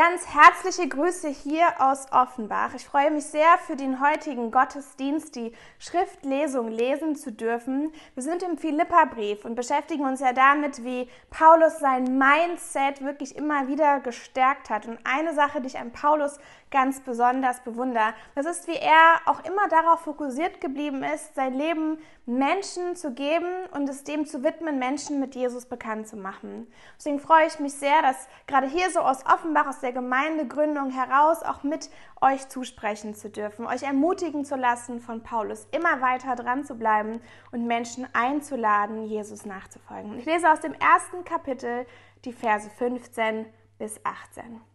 Ganz 0.03 0.27
herzliche 0.29 0.89
Grüße 0.89 1.29
hier 1.29 1.67
aus 1.79 2.11
Offenbach. 2.11 2.73
Ich 2.75 2.87
freue 2.87 3.11
mich 3.11 3.27
sehr, 3.27 3.59
für 3.67 3.77
den 3.77 4.01
heutigen 4.01 4.51
Gottesdienst 4.51 5.37
die 5.37 5.53
Schriftlesung 5.79 6.69
lesen 6.69 7.17
zu 7.17 7.31
dürfen. 7.31 7.93
Wir 8.15 8.23
sind 8.23 8.43
im 8.43 8.57
Philipperbrief 8.57 9.45
und 9.45 9.57
beschäftigen 9.57 10.07
uns 10.07 10.21
ja 10.21 10.33
damit, 10.33 10.85
wie 10.85 11.07
Paulus 11.29 11.81
sein 11.81 12.17
Mindset 12.17 13.05
wirklich 13.05 13.37
immer 13.37 13.69
wieder 13.69 14.01
gestärkt 14.01 14.71
hat. 14.71 14.89
Und 14.89 14.99
eine 15.05 15.35
Sache, 15.35 15.61
die 15.61 15.67
ich 15.67 15.79
an 15.79 15.93
Paulus 15.93 16.39
ganz 16.71 17.01
besonders 17.01 17.61
bewundere, 17.61 18.15
das 18.35 18.47
ist, 18.47 18.69
wie 18.69 18.77
er 18.77 19.21
auch 19.27 19.45
immer 19.45 19.69
darauf 19.69 20.01
fokussiert 20.01 20.61
geblieben 20.61 21.03
ist, 21.03 21.35
sein 21.35 21.55
Leben 21.55 21.99
Menschen 22.27 22.95
zu 22.95 23.13
geben 23.13 23.49
und 23.73 23.89
es 23.89 24.05
dem 24.05 24.25
zu 24.25 24.45
widmen, 24.45 24.79
Menschen 24.79 25.19
mit 25.19 25.35
Jesus 25.35 25.67
bekannt 25.67 26.07
zu 26.07 26.17
machen. 26.17 26.69
Deswegen 26.97 27.19
freue 27.19 27.47
ich 27.47 27.59
mich 27.59 27.75
sehr, 27.75 28.03
dass 28.03 28.29
gerade 28.47 28.69
hier 28.69 28.91
so 28.91 29.01
aus 29.01 29.27
Offenbach, 29.27 29.67
aus 29.67 29.81
der 29.81 29.93
Gemeindegründung 29.93 30.91
heraus 30.91 31.43
auch 31.43 31.65
mit 31.65 31.91
euch 32.21 32.49
zusprechen 32.49 33.15
zu 33.15 33.31
dürfen, 33.31 33.67
euch 33.67 33.83
ermutigen 33.83 34.45
zu 34.45 34.55
lassen, 34.57 35.01
von 35.01 35.23
Paulus 35.23 35.67
immer 35.73 36.01
weiter 36.01 36.37
dran 36.37 36.65
zu 36.65 36.77
bleiben 36.77 37.21
und 37.51 37.67
Menschen 37.67 38.07
einzuladen, 38.13 39.05
Jesus 39.07 39.45
nachzufolgen. 39.45 40.19
Ich 40.19 40.25
lese 40.25 40.51
aus 40.51 40.61
dem 40.61 40.75
ersten 40.75 41.25
Kapitel 41.25 41.87
die 42.25 42.33
Verse 42.33 42.71
15 42.71 43.47
bis 43.79 44.05
18. 44.05 44.70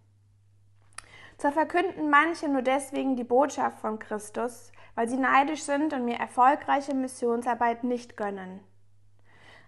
Zwar 1.37 1.51
verkünden 1.51 2.09
manche 2.09 2.47
nur 2.47 2.61
deswegen 2.61 3.15
die 3.15 3.23
Botschaft 3.23 3.79
von 3.79 3.99
Christus, 3.99 4.71
weil 4.95 5.09
sie 5.09 5.17
neidisch 5.17 5.63
sind 5.63 5.93
und 5.93 6.05
mir 6.05 6.15
erfolgreiche 6.15 6.95
Missionsarbeit 6.95 7.83
nicht 7.83 8.15
gönnen. 8.15 8.61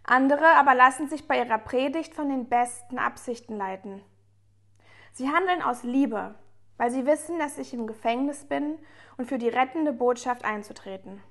Andere 0.03 0.56
aber 0.56 0.73
lassen 0.73 1.10
sich 1.10 1.27
bei 1.27 1.38
ihrer 1.38 1.58
Predigt 1.58 2.15
von 2.15 2.30
den 2.30 2.47
besten 2.47 2.97
Absichten 2.97 3.58
leiten. 3.58 4.01
Sie 5.12 5.30
handeln 5.30 5.62
aus 5.62 5.84
Liebe, 5.84 6.36
weil 6.77 6.91
sie 6.91 7.06
wissen, 7.06 7.39
dass 7.39 7.58
ich 7.58 7.73
im 7.73 7.88
Gefängnis 7.88 8.45
bin 8.45 8.80
und 9.17 9.25
für 9.25 9.38
die 9.38 9.49
rettende 9.49 9.91
Botschaft 9.91 10.45
einzutreten. 10.45 11.21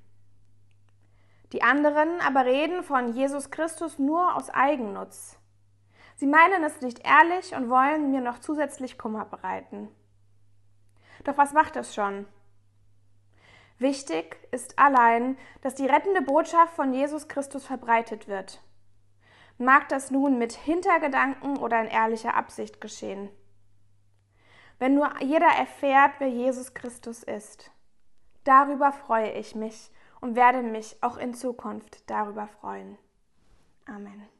Die 1.52 1.62
anderen 1.62 2.20
aber 2.20 2.44
reden 2.44 2.82
von 2.82 3.14
Jesus 3.14 3.50
Christus 3.50 3.98
nur 3.98 4.36
aus 4.36 4.50
Eigennutz. 4.50 5.38
Sie 6.16 6.26
meinen 6.26 6.64
es 6.64 6.80
nicht 6.80 7.00
ehrlich 7.06 7.54
und 7.54 7.70
wollen 7.70 8.10
mir 8.10 8.20
noch 8.20 8.40
zusätzlich 8.40 8.98
Kummer 8.98 9.24
bereiten. 9.24 9.88
Doch 11.26 11.36
was 11.36 11.52
macht 11.52 11.74
es 11.74 11.92
schon? 11.92 12.26
Wichtig 13.78 14.38
ist 14.52 14.78
allein, 14.78 15.36
dass 15.60 15.74
die 15.74 15.86
rettende 15.86 16.22
Botschaft 16.22 16.74
von 16.74 16.94
Jesus 16.94 17.26
Christus 17.26 17.66
verbreitet 17.66 18.28
wird. 18.28 18.62
Mag 19.58 19.88
das 19.88 20.12
nun 20.12 20.38
mit 20.38 20.52
Hintergedanken 20.52 21.58
oder 21.58 21.80
in 21.80 21.88
ehrlicher 21.88 22.34
Absicht 22.34 22.80
geschehen. 22.80 23.28
wenn 24.78 24.94
nur 24.94 25.10
jeder 25.22 25.46
erfährt, 25.46 26.12
wer 26.18 26.28
Jesus 26.28 26.74
Christus 26.74 27.22
ist. 27.22 27.70
Darüber 28.44 28.92
freue 28.92 29.32
ich 29.32 29.54
mich 29.54 29.90
und 30.20 30.36
werde 30.36 30.62
mich 30.62 31.02
auch 31.02 31.16
in 31.16 31.34
Zukunft 31.34 32.08
darüber 32.10 32.46
freuen. 32.46 32.98
Amen. 33.86 34.35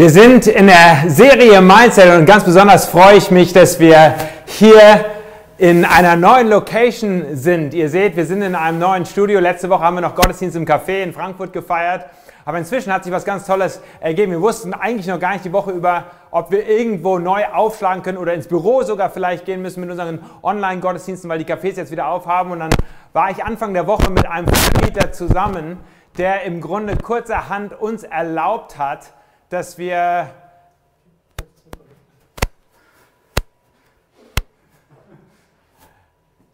Wir 0.00 0.08
sind 0.08 0.46
in 0.46 0.66
der 0.66 1.10
Serie 1.10 1.60
Mindset 1.60 2.18
und 2.18 2.24
ganz 2.24 2.42
besonders 2.42 2.86
freue 2.86 3.18
ich 3.18 3.30
mich, 3.30 3.52
dass 3.52 3.78
wir 3.78 4.14
hier 4.46 5.04
in 5.58 5.84
einer 5.84 6.16
neuen 6.16 6.48
Location 6.48 7.36
sind. 7.36 7.74
Ihr 7.74 7.90
seht, 7.90 8.16
wir 8.16 8.24
sind 8.24 8.40
in 8.40 8.54
einem 8.54 8.78
neuen 8.78 9.04
Studio. 9.04 9.40
Letzte 9.40 9.68
Woche 9.68 9.82
haben 9.82 9.96
wir 9.96 10.00
noch 10.00 10.14
Gottesdienst 10.14 10.56
im 10.56 10.64
Café 10.64 11.02
in 11.02 11.12
Frankfurt 11.12 11.52
gefeiert. 11.52 12.06
Aber 12.46 12.56
inzwischen 12.56 12.90
hat 12.94 13.04
sich 13.04 13.12
was 13.12 13.26
ganz 13.26 13.44
Tolles 13.44 13.82
ergeben. 14.00 14.32
Wir 14.32 14.40
wussten 14.40 14.72
eigentlich 14.72 15.06
noch 15.06 15.20
gar 15.20 15.34
nicht 15.34 15.44
die 15.44 15.52
Woche 15.52 15.70
über, 15.70 16.04
ob 16.30 16.50
wir 16.50 16.66
irgendwo 16.66 17.18
neu 17.18 17.44
aufschlagen 17.52 18.02
können 18.02 18.16
oder 18.16 18.32
ins 18.32 18.48
Büro 18.48 18.82
sogar 18.82 19.10
vielleicht 19.10 19.44
gehen 19.44 19.60
müssen 19.60 19.82
mit 19.82 19.90
unseren 19.90 20.20
Online-Gottesdiensten, 20.42 21.28
weil 21.28 21.44
die 21.44 21.52
Cafés 21.52 21.76
jetzt 21.76 21.90
wieder 21.92 22.08
aufhaben. 22.08 22.52
Und 22.52 22.60
dann 22.60 22.70
war 23.12 23.30
ich 23.30 23.44
Anfang 23.44 23.74
der 23.74 23.86
Woche 23.86 24.10
mit 24.10 24.24
einem 24.24 24.48
Vermieter 24.48 25.12
zusammen, 25.12 25.76
der 26.16 26.44
im 26.44 26.62
Grunde 26.62 26.96
kurzerhand 26.96 27.78
uns 27.78 28.02
erlaubt 28.02 28.78
hat, 28.78 29.12
dass 29.50 29.76
wir 29.76 30.32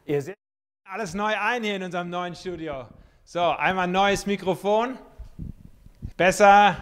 Ihr 0.07 0.23
seht 0.23 0.37
alles 0.85 1.15
neu 1.15 1.35
ein 1.37 1.65
hier 1.65 1.77
in 1.77 1.83
unserem 1.83 2.09
neuen 2.09 2.35
Studio. 2.37 2.87
So, 3.25 3.41
einmal 3.41 3.89
neues 3.89 4.25
Mikrofon. 4.25 4.97
Besser. 6.17 6.77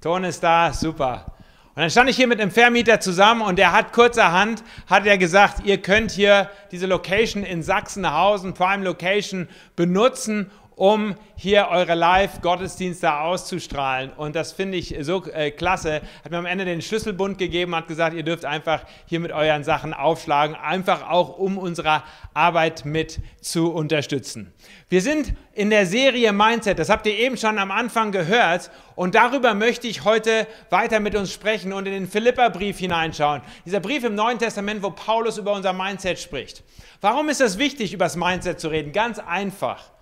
Ton 0.00 0.24
ist 0.24 0.42
da, 0.42 0.72
super. 0.72 1.36
Und 1.74 1.82
dann 1.82 1.90
stand 1.90 2.08
ich 2.08 2.16
hier 2.16 2.26
mit 2.26 2.40
einem 2.40 2.50
Vermieter 2.50 2.98
zusammen 2.98 3.42
und 3.42 3.58
der 3.58 3.72
hat 3.72 3.92
kurzerhand, 3.92 4.64
hat 4.86 5.04
er 5.04 5.18
gesagt, 5.18 5.66
ihr 5.66 5.82
könnt 5.82 6.10
hier 6.10 6.50
diese 6.72 6.86
Location 6.86 7.44
in 7.44 7.62
Sachsenhausen, 7.62 8.54
Prime 8.54 8.82
Location, 8.82 9.48
benutzen, 9.76 10.50
um 10.76 11.14
hier 11.36 11.68
eure 11.70 11.94
Live-Gottesdienste 11.94 13.14
auszustrahlen. 13.14 14.12
Und 14.12 14.36
das 14.36 14.52
finde 14.52 14.76
ich 14.76 14.94
so 15.00 15.24
äh, 15.24 15.50
klasse. 15.50 16.02
Hat 16.22 16.30
mir 16.30 16.36
am 16.36 16.44
Ende 16.44 16.66
den 16.66 16.82
Schlüsselbund 16.82 17.38
gegeben, 17.38 17.74
hat 17.74 17.88
gesagt, 17.88 18.14
ihr 18.14 18.22
dürft 18.22 18.44
einfach 18.44 18.84
hier 19.06 19.18
mit 19.18 19.32
euren 19.32 19.64
Sachen 19.64 19.94
aufschlagen, 19.94 20.54
einfach 20.54 21.08
auch 21.08 21.38
um 21.38 21.56
unsere 21.56 22.02
Arbeit 22.34 22.84
mit 22.84 23.20
zu 23.40 23.72
unterstützen. 23.72 24.52
Wir 24.90 25.00
sind 25.00 25.32
in 25.54 25.70
der 25.70 25.86
Serie 25.86 26.34
Mindset, 26.34 26.78
das 26.78 26.90
habt 26.90 27.06
ihr 27.06 27.18
eben 27.18 27.38
schon 27.38 27.58
am 27.58 27.70
Anfang 27.70 28.12
gehört. 28.12 28.70
Und 28.94 29.14
darüber 29.14 29.54
möchte 29.54 29.88
ich 29.88 30.04
heute 30.04 30.46
weiter 30.68 31.00
mit 31.00 31.14
uns 31.14 31.32
sprechen 31.32 31.72
und 31.72 31.86
in 31.86 31.92
den 31.92 32.06
Philipperbrief 32.06 32.78
hineinschauen. 32.78 33.40
Dieser 33.64 33.80
Brief 33.80 34.04
im 34.04 34.14
Neuen 34.14 34.38
Testament, 34.38 34.82
wo 34.82 34.90
Paulus 34.90 35.38
über 35.38 35.54
unser 35.54 35.72
Mindset 35.72 36.18
spricht. 36.18 36.62
Warum 37.00 37.30
ist 37.30 37.40
es 37.40 37.56
wichtig, 37.56 37.94
über 37.94 38.04
das 38.04 38.16
Mindset 38.16 38.60
zu 38.60 38.68
reden? 38.68 38.92
Ganz 38.92 39.18
einfach. 39.18 39.95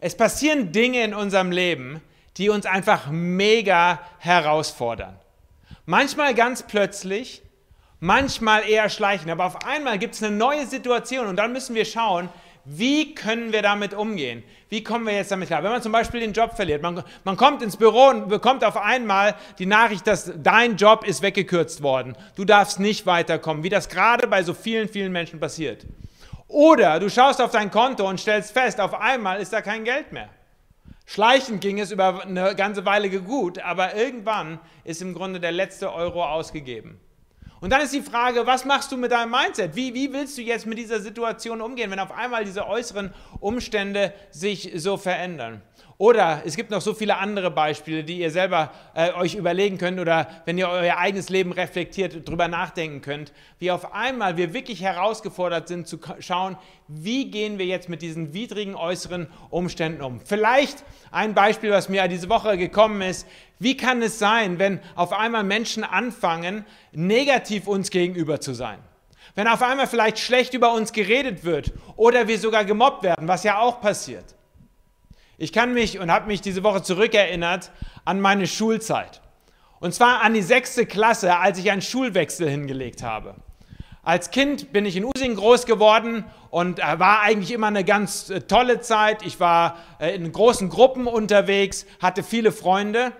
Es 0.00 0.16
passieren 0.16 0.72
Dinge 0.72 1.04
in 1.04 1.14
unserem 1.14 1.52
Leben, 1.52 2.00
die 2.38 2.48
uns 2.48 2.64
einfach 2.64 3.10
mega 3.10 4.00
herausfordern. 4.18 5.14
Manchmal 5.84 6.34
ganz 6.34 6.62
plötzlich, 6.62 7.42
manchmal 7.98 8.68
eher 8.68 8.88
schleichend, 8.88 9.30
aber 9.30 9.44
auf 9.44 9.66
einmal 9.66 9.98
gibt 9.98 10.14
es 10.14 10.22
eine 10.22 10.34
neue 10.34 10.66
Situation 10.66 11.26
und 11.26 11.36
dann 11.36 11.52
müssen 11.52 11.74
wir 11.74 11.84
schauen, 11.84 12.30
wie 12.64 13.14
können 13.14 13.52
wir 13.52 13.62
damit 13.62 13.94
umgehen? 13.94 14.42
Wie 14.68 14.84
kommen 14.84 15.06
wir 15.06 15.14
jetzt 15.14 15.32
damit 15.32 15.48
klar? 15.48 15.62
Wenn 15.62 15.72
man 15.72 15.82
zum 15.82 15.92
Beispiel 15.92 16.20
den 16.20 16.32
Job 16.32 16.54
verliert, 16.54 16.82
man, 16.82 17.02
man 17.24 17.36
kommt 17.36 17.62
ins 17.62 17.76
Büro 17.76 18.08
und 18.08 18.28
bekommt 18.28 18.64
auf 18.64 18.76
einmal 18.76 19.34
die 19.58 19.66
Nachricht, 19.66 20.06
dass 20.06 20.32
dein 20.36 20.76
Job 20.76 21.04
ist 21.04 21.22
weggekürzt 21.22 21.82
worden. 21.82 22.16
Du 22.36 22.44
darfst 22.44 22.78
nicht 22.78 23.06
weiterkommen, 23.06 23.64
wie 23.64 23.70
das 23.70 23.88
gerade 23.88 24.26
bei 24.28 24.42
so 24.42 24.54
vielen, 24.54 24.88
vielen 24.88 25.10
Menschen 25.10 25.40
passiert. 25.40 25.84
Oder 26.50 26.98
du 26.98 27.08
schaust 27.08 27.40
auf 27.40 27.52
dein 27.52 27.70
Konto 27.70 28.08
und 28.08 28.18
stellst 28.18 28.50
fest, 28.50 28.80
auf 28.80 28.92
einmal 28.94 29.40
ist 29.40 29.52
da 29.52 29.62
kein 29.62 29.84
Geld 29.84 30.10
mehr. 30.10 30.28
Schleichend 31.06 31.60
ging 31.60 31.78
es 31.78 31.92
über 31.92 32.22
eine 32.22 32.56
ganze 32.56 32.84
Weile 32.84 33.08
gut, 33.08 33.60
aber 33.60 33.94
irgendwann 33.94 34.58
ist 34.82 35.00
im 35.00 35.14
Grunde 35.14 35.38
der 35.38 35.52
letzte 35.52 35.92
Euro 35.92 36.24
ausgegeben. 36.24 37.00
Und 37.60 37.70
dann 37.70 37.82
ist 37.82 37.94
die 37.94 38.02
Frage, 38.02 38.46
was 38.46 38.64
machst 38.64 38.90
du 38.90 38.96
mit 38.96 39.12
deinem 39.12 39.30
Mindset? 39.30 39.76
Wie, 39.76 39.94
wie 39.94 40.12
willst 40.12 40.38
du 40.38 40.42
jetzt 40.42 40.66
mit 40.66 40.78
dieser 40.78 40.98
Situation 40.98 41.60
umgehen, 41.60 41.90
wenn 41.92 42.00
auf 42.00 42.10
einmal 42.10 42.44
diese 42.44 42.66
äußeren 42.66 43.14
Umstände 43.38 44.12
sich 44.30 44.72
so 44.74 44.96
verändern? 44.96 45.62
Oder 46.00 46.40
es 46.46 46.56
gibt 46.56 46.70
noch 46.70 46.80
so 46.80 46.94
viele 46.94 47.18
andere 47.18 47.50
Beispiele, 47.50 48.02
die 48.02 48.20
ihr 48.20 48.30
selber 48.30 48.70
äh, 48.94 49.12
euch 49.12 49.34
überlegen 49.34 49.76
könnt 49.76 50.00
oder 50.00 50.28
wenn 50.46 50.56
ihr 50.56 50.66
euer 50.66 50.96
eigenes 50.96 51.28
Leben 51.28 51.52
reflektiert, 51.52 52.26
drüber 52.26 52.48
nachdenken 52.48 53.02
könnt, 53.02 53.34
wie 53.58 53.70
auf 53.70 53.92
einmal 53.92 54.38
wir 54.38 54.54
wirklich 54.54 54.80
herausgefordert 54.80 55.68
sind 55.68 55.86
zu 55.86 55.98
schauen, 56.20 56.56
wie 56.88 57.30
gehen 57.30 57.58
wir 57.58 57.66
jetzt 57.66 57.90
mit 57.90 58.00
diesen 58.00 58.32
widrigen 58.32 58.76
äußeren 58.76 59.26
Umständen 59.50 60.00
um. 60.00 60.22
Vielleicht 60.24 60.84
ein 61.10 61.34
Beispiel, 61.34 61.70
was 61.70 61.90
mir 61.90 62.08
diese 62.08 62.30
Woche 62.30 62.56
gekommen 62.56 63.02
ist. 63.02 63.28
Wie 63.58 63.76
kann 63.76 64.00
es 64.00 64.18
sein, 64.18 64.58
wenn 64.58 64.80
auf 64.94 65.12
einmal 65.12 65.44
Menschen 65.44 65.84
anfangen, 65.84 66.64
negativ 66.92 67.66
uns 67.66 67.90
gegenüber 67.90 68.40
zu 68.40 68.54
sein? 68.54 68.78
Wenn 69.34 69.46
auf 69.46 69.60
einmal 69.60 69.86
vielleicht 69.86 70.18
schlecht 70.18 70.54
über 70.54 70.72
uns 70.72 70.94
geredet 70.94 71.44
wird 71.44 71.74
oder 71.96 72.26
wir 72.26 72.38
sogar 72.38 72.64
gemobbt 72.64 73.02
werden, 73.02 73.28
was 73.28 73.44
ja 73.44 73.58
auch 73.58 73.82
passiert. 73.82 74.34
Ich 75.40 75.54
kann 75.54 75.72
mich 75.72 75.98
und 75.98 76.12
habe 76.12 76.26
mich 76.26 76.42
diese 76.42 76.62
Woche 76.62 76.82
zurückerinnert 76.82 77.70
an 78.04 78.20
meine 78.20 78.46
Schulzeit. 78.46 79.22
Und 79.78 79.94
zwar 79.94 80.20
an 80.20 80.34
die 80.34 80.42
sechste 80.42 80.84
Klasse, 80.84 81.38
als 81.38 81.58
ich 81.58 81.70
einen 81.70 81.80
Schulwechsel 81.80 82.46
hingelegt 82.46 83.02
habe. 83.02 83.36
Als 84.02 84.30
Kind 84.30 84.70
bin 84.74 84.84
ich 84.84 84.96
in 84.96 85.04
Using 85.06 85.36
groß 85.36 85.64
geworden 85.64 86.26
und 86.50 86.78
äh, 86.78 86.98
war 86.98 87.22
eigentlich 87.22 87.52
immer 87.52 87.68
eine 87.68 87.84
ganz 87.84 88.28
äh, 88.28 88.42
tolle 88.42 88.82
Zeit. 88.82 89.24
Ich 89.24 89.40
war 89.40 89.78
äh, 89.98 90.14
in 90.14 90.30
großen 90.30 90.68
Gruppen 90.68 91.06
unterwegs, 91.06 91.86
hatte 92.02 92.22
viele 92.22 92.52
Freunde. 92.52 93.12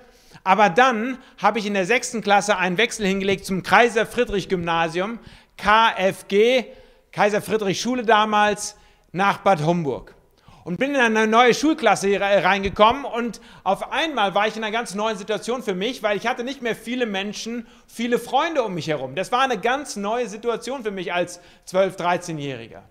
Aber 0.44 0.68
dann 0.68 1.16
habe 1.38 1.59
ich 1.59 1.64
in 1.64 1.72
der 1.72 1.87
sechsten 1.87 2.20
Klasse 2.20 2.59
einen 2.59 2.76
Wechsel 2.76 3.06
hingelegt 3.06 3.46
zum 3.46 3.62
Kaiser 3.62 4.04
Friedrich 4.04 4.50
Gymnasium, 4.50 5.20
KFG, 5.56 6.66
Kaiser 7.12 7.40
Friedrich 7.40 7.80
Schule 7.80 8.02
damals, 8.02 8.76
nach 9.11 9.38
Bad 9.38 9.64
Homburg 9.64 10.14
und 10.64 10.78
bin 10.78 10.94
in 10.94 11.00
eine 11.00 11.26
neue 11.26 11.54
Schulklasse 11.54 12.20
reingekommen 12.20 13.04
und 13.04 13.40
auf 13.64 13.92
einmal 13.92 14.34
war 14.34 14.46
ich 14.46 14.56
in 14.56 14.64
einer 14.64 14.72
ganz 14.72 14.94
neuen 14.94 15.16
Situation 15.16 15.62
für 15.62 15.74
mich, 15.74 16.02
weil 16.02 16.16
ich 16.16 16.26
hatte 16.26 16.44
nicht 16.44 16.62
mehr 16.62 16.76
viele 16.76 17.06
Menschen, 17.06 17.66
viele 17.86 18.18
Freunde 18.18 18.62
um 18.62 18.74
mich 18.74 18.88
herum. 18.88 19.14
Das 19.14 19.32
war 19.32 19.40
eine 19.40 19.58
ganz 19.58 19.96
neue 19.96 20.28
Situation 20.28 20.82
für 20.82 20.90
mich 20.90 21.12
als 21.12 21.40
12-, 21.68 21.96
13-Jähriger. 21.96 22.82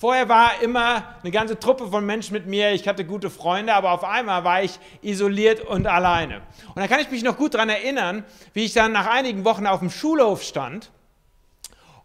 Vorher 0.00 0.28
war 0.28 0.62
immer 0.62 1.16
eine 1.22 1.32
ganze 1.32 1.58
Truppe 1.58 1.88
von 1.88 2.06
Menschen 2.06 2.32
mit 2.32 2.46
mir, 2.46 2.70
ich 2.72 2.86
hatte 2.86 3.04
gute 3.04 3.30
Freunde, 3.30 3.74
aber 3.74 3.90
auf 3.90 4.04
einmal 4.04 4.44
war 4.44 4.62
ich 4.62 4.78
isoliert 5.02 5.60
und 5.60 5.88
alleine. 5.88 6.42
Und 6.68 6.76
da 6.76 6.86
kann 6.86 7.00
ich 7.00 7.10
mich 7.10 7.24
noch 7.24 7.36
gut 7.36 7.54
daran 7.54 7.68
erinnern, 7.68 8.24
wie 8.52 8.64
ich 8.64 8.74
dann 8.74 8.92
nach 8.92 9.08
einigen 9.08 9.44
Wochen 9.44 9.66
auf 9.66 9.80
dem 9.80 9.90
Schulhof 9.90 10.42
stand 10.44 10.92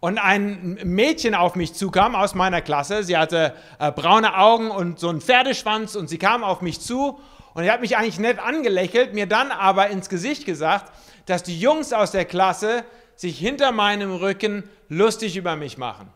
und 0.03 0.17
ein 0.17 0.77
Mädchen 0.83 1.33
auf 1.33 1.55
mich 1.55 1.75
zukam 1.75 2.13
aus 2.13 2.35
meiner 2.35 2.61
Klasse. 2.61 3.05
Sie 3.05 3.15
hatte 3.15 3.53
äh, 3.79 3.89
braune 3.89 4.37
Augen 4.37 4.69
und 4.69 4.99
so 4.99 5.07
einen 5.07 5.21
Pferdeschwanz 5.21 5.95
und 5.95 6.09
sie 6.09 6.17
kam 6.17 6.43
auf 6.43 6.59
mich 6.59 6.81
zu 6.81 7.21
und 7.53 7.63
sie 7.63 7.71
hat 7.71 7.79
mich 7.79 7.95
eigentlich 7.95 8.19
nett 8.19 8.37
angelächelt, 8.37 9.13
mir 9.13 9.27
dann 9.27 9.49
aber 9.49 9.87
ins 9.87 10.09
Gesicht 10.09 10.45
gesagt, 10.45 10.91
dass 11.25 11.41
die 11.41 11.57
Jungs 11.57 11.93
aus 11.93 12.11
der 12.11 12.25
Klasse 12.25 12.83
sich 13.15 13.39
hinter 13.39 13.71
meinem 13.71 14.13
Rücken 14.13 14.69
lustig 14.89 15.37
über 15.37 15.55
mich 15.55 15.77
machen. 15.77 16.09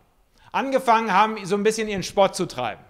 Angefangen 0.52 1.14
haben, 1.14 1.46
so 1.46 1.56
ein 1.56 1.64
bisschen 1.64 1.88
ihren 1.88 2.04
Spott 2.04 2.36
zu 2.36 2.46
treiben. 2.46 2.84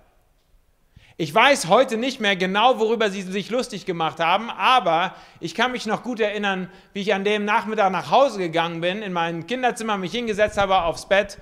Ich 1.20 1.34
weiß 1.34 1.68
heute 1.68 1.98
nicht 1.98 2.20
mehr 2.22 2.36
genau, 2.36 2.78
worüber 2.78 3.10
sie 3.10 3.24
sich 3.24 3.50
lustig 3.50 3.88
gemacht 3.88 4.20
haben, 4.20 4.52
aber 4.52 5.16
ich 5.40 5.56
kann 5.56 5.72
mich 5.72 5.88
noch 5.88 6.04
gut 6.04 6.20
erinnern, 6.20 6.70
wie 6.94 7.02
ich 7.02 7.12
an 7.16 7.24
dem 7.24 7.44
Nachmittag 7.44 7.92
nach 7.92 8.12
Hause 8.12 8.38
gegangen 8.38 8.82
bin, 8.82 9.02
in 9.02 9.14
mein 9.14 9.48
Kinderzimmer 9.48 9.98
mich 9.98 10.12
hingesetzt 10.12 10.60
habe 10.60 10.84
aufs 10.84 11.10
Bett 11.10 11.40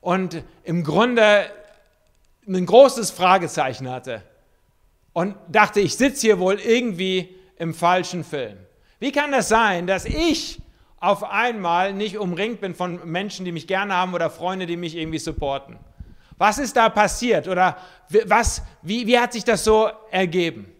und 0.00 0.44
im 0.62 0.84
Grunde 0.84 1.50
ein 2.46 2.66
großes 2.66 3.10
Fragezeichen 3.10 3.90
hatte 3.90 4.22
und 5.12 5.34
dachte, 5.48 5.80
ich 5.80 5.96
sitze 5.96 6.20
hier 6.28 6.38
wohl 6.38 6.60
irgendwie 6.60 7.34
im 7.58 7.74
falschen 7.74 8.22
Film. 8.22 8.56
Wie 9.00 9.10
kann 9.10 9.32
das 9.32 9.48
sein, 9.48 9.88
dass 9.88 10.04
ich 10.04 10.62
auf 11.00 11.24
einmal 11.24 11.92
nicht 11.92 12.16
umringt 12.16 12.60
bin 12.60 12.76
von 12.76 13.04
Menschen, 13.10 13.44
die 13.44 13.50
mich 13.50 13.66
gerne 13.66 13.92
haben 13.92 14.14
oder 14.14 14.30
Freunde, 14.30 14.66
die 14.66 14.76
mich 14.76 14.94
irgendwie 14.94 15.18
supporten? 15.18 15.80
Was 16.38 16.58
ist 16.58 16.76
da 16.76 16.88
passiert 16.88 17.48
oder 17.48 17.76
was, 18.26 18.62
wie, 18.82 19.06
wie 19.06 19.18
hat 19.18 19.32
sich 19.32 19.44
das 19.44 19.64
so 19.64 19.90
ergeben? 20.10 20.72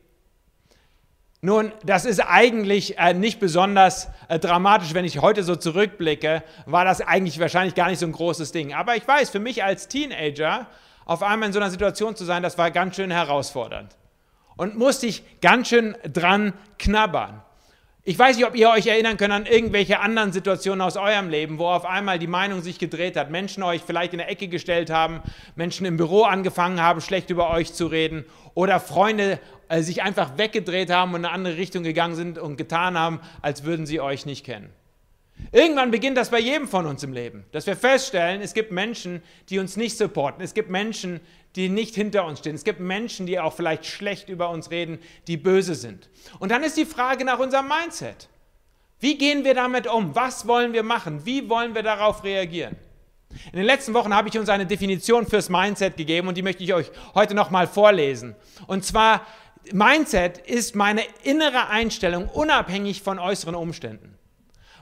Nun, 1.40 1.72
das 1.84 2.04
ist 2.06 2.20
eigentlich 2.20 2.98
äh, 2.98 3.14
nicht 3.14 3.38
besonders 3.38 4.08
äh, 4.28 4.38
dramatisch, 4.38 4.94
wenn 4.94 5.04
ich 5.04 5.20
heute 5.20 5.44
so 5.44 5.54
zurückblicke, 5.54 6.42
war 6.64 6.84
das 6.84 7.00
eigentlich 7.00 7.38
wahrscheinlich 7.38 7.74
gar 7.74 7.88
nicht 7.88 8.00
so 8.00 8.06
ein 8.06 8.12
großes 8.12 8.52
Ding. 8.52 8.74
Aber 8.74 8.96
ich 8.96 9.06
weiß, 9.06 9.30
für 9.30 9.38
mich 9.38 9.62
als 9.62 9.88
Teenager 9.88 10.66
auf 11.04 11.22
einmal 11.22 11.48
in 11.48 11.52
so 11.52 11.60
einer 11.60 11.70
Situation 11.70 12.16
zu 12.16 12.24
sein, 12.24 12.42
das 12.42 12.58
war 12.58 12.70
ganz 12.70 12.96
schön 12.96 13.10
herausfordernd. 13.10 13.96
Und 14.56 14.76
musste 14.76 15.06
ich 15.06 15.22
ganz 15.40 15.68
schön 15.68 15.96
dran 16.12 16.52
knabbern. 16.78 17.42
Ich 18.08 18.16
weiß 18.16 18.36
nicht, 18.36 18.46
ob 18.46 18.54
ihr 18.54 18.70
euch 18.70 18.86
erinnern 18.86 19.16
könnt 19.16 19.32
an 19.32 19.46
irgendwelche 19.46 19.98
anderen 19.98 20.30
Situationen 20.30 20.80
aus 20.80 20.96
eurem 20.96 21.28
Leben, 21.28 21.58
wo 21.58 21.66
auf 21.66 21.84
einmal 21.84 22.20
die 22.20 22.28
Meinung 22.28 22.62
sich 22.62 22.78
gedreht 22.78 23.16
hat, 23.16 23.32
Menschen 23.32 23.64
euch 23.64 23.82
vielleicht 23.84 24.12
in 24.12 24.18
der 24.18 24.30
Ecke 24.30 24.46
gestellt 24.46 24.90
haben, 24.90 25.22
Menschen 25.56 25.84
im 25.86 25.96
Büro 25.96 26.22
angefangen 26.22 26.80
haben, 26.80 27.00
schlecht 27.00 27.30
über 27.30 27.50
euch 27.50 27.74
zu 27.74 27.88
reden 27.88 28.24
oder 28.54 28.78
Freunde 28.78 29.40
äh, 29.68 29.82
sich 29.82 30.04
einfach 30.04 30.38
weggedreht 30.38 30.88
haben 30.88 31.14
und 31.14 31.22
in 31.22 31.24
eine 31.24 31.34
andere 31.34 31.56
Richtung 31.56 31.82
gegangen 31.82 32.14
sind 32.14 32.38
und 32.38 32.56
getan 32.56 32.96
haben, 32.96 33.18
als 33.42 33.64
würden 33.64 33.86
sie 33.86 34.00
euch 34.00 34.24
nicht 34.24 34.46
kennen. 34.46 34.70
Irgendwann 35.50 35.90
beginnt 35.90 36.16
das 36.16 36.30
bei 36.30 36.38
jedem 36.38 36.68
von 36.68 36.86
uns 36.86 37.02
im 37.02 37.12
Leben, 37.12 37.44
dass 37.50 37.66
wir 37.66 37.76
feststellen, 37.76 38.40
es 38.40 38.54
gibt 38.54 38.70
Menschen, 38.70 39.20
die 39.50 39.58
uns 39.58 39.76
nicht 39.76 39.98
supporten. 39.98 40.44
Es 40.44 40.54
gibt 40.54 40.70
Menschen, 40.70 41.20
die 41.56 41.68
nicht 41.70 41.94
hinter 41.94 42.24
uns 42.26 42.40
stehen. 42.40 42.54
Es 42.54 42.64
gibt 42.64 42.80
Menschen, 42.80 43.26
die 43.26 43.40
auch 43.40 43.54
vielleicht 43.54 43.86
schlecht 43.86 44.28
über 44.28 44.50
uns 44.50 44.70
reden, 44.70 44.98
die 45.26 45.36
böse 45.36 45.74
sind. 45.74 46.10
Und 46.38 46.50
dann 46.50 46.62
ist 46.62 46.76
die 46.76 46.84
Frage 46.84 47.24
nach 47.24 47.38
unserem 47.38 47.68
Mindset. 47.68 48.28
Wie 49.00 49.16
gehen 49.18 49.44
wir 49.44 49.54
damit 49.54 49.86
um? 49.86 50.14
Was 50.14 50.46
wollen 50.46 50.72
wir 50.72 50.82
machen? 50.82 51.24
Wie 51.24 51.48
wollen 51.48 51.74
wir 51.74 51.82
darauf 51.82 52.24
reagieren? 52.24 52.76
In 53.52 53.58
den 53.58 53.66
letzten 53.66 53.94
Wochen 53.94 54.14
habe 54.14 54.28
ich 54.28 54.38
uns 54.38 54.48
eine 54.48 54.66
Definition 54.66 55.26
fürs 55.26 55.48
Mindset 55.48 55.96
gegeben 55.96 56.28
und 56.28 56.36
die 56.36 56.42
möchte 56.42 56.62
ich 56.62 56.72
euch 56.72 56.90
heute 57.14 57.34
nochmal 57.34 57.66
vorlesen. 57.66 58.36
Und 58.66 58.84
zwar, 58.84 59.26
Mindset 59.72 60.38
ist 60.38 60.74
meine 60.74 61.02
innere 61.22 61.68
Einstellung 61.68 62.28
unabhängig 62.28 63.02
von 63.02 63.18
äußeren 63.18 63.54
Umständen. 63.54 64.16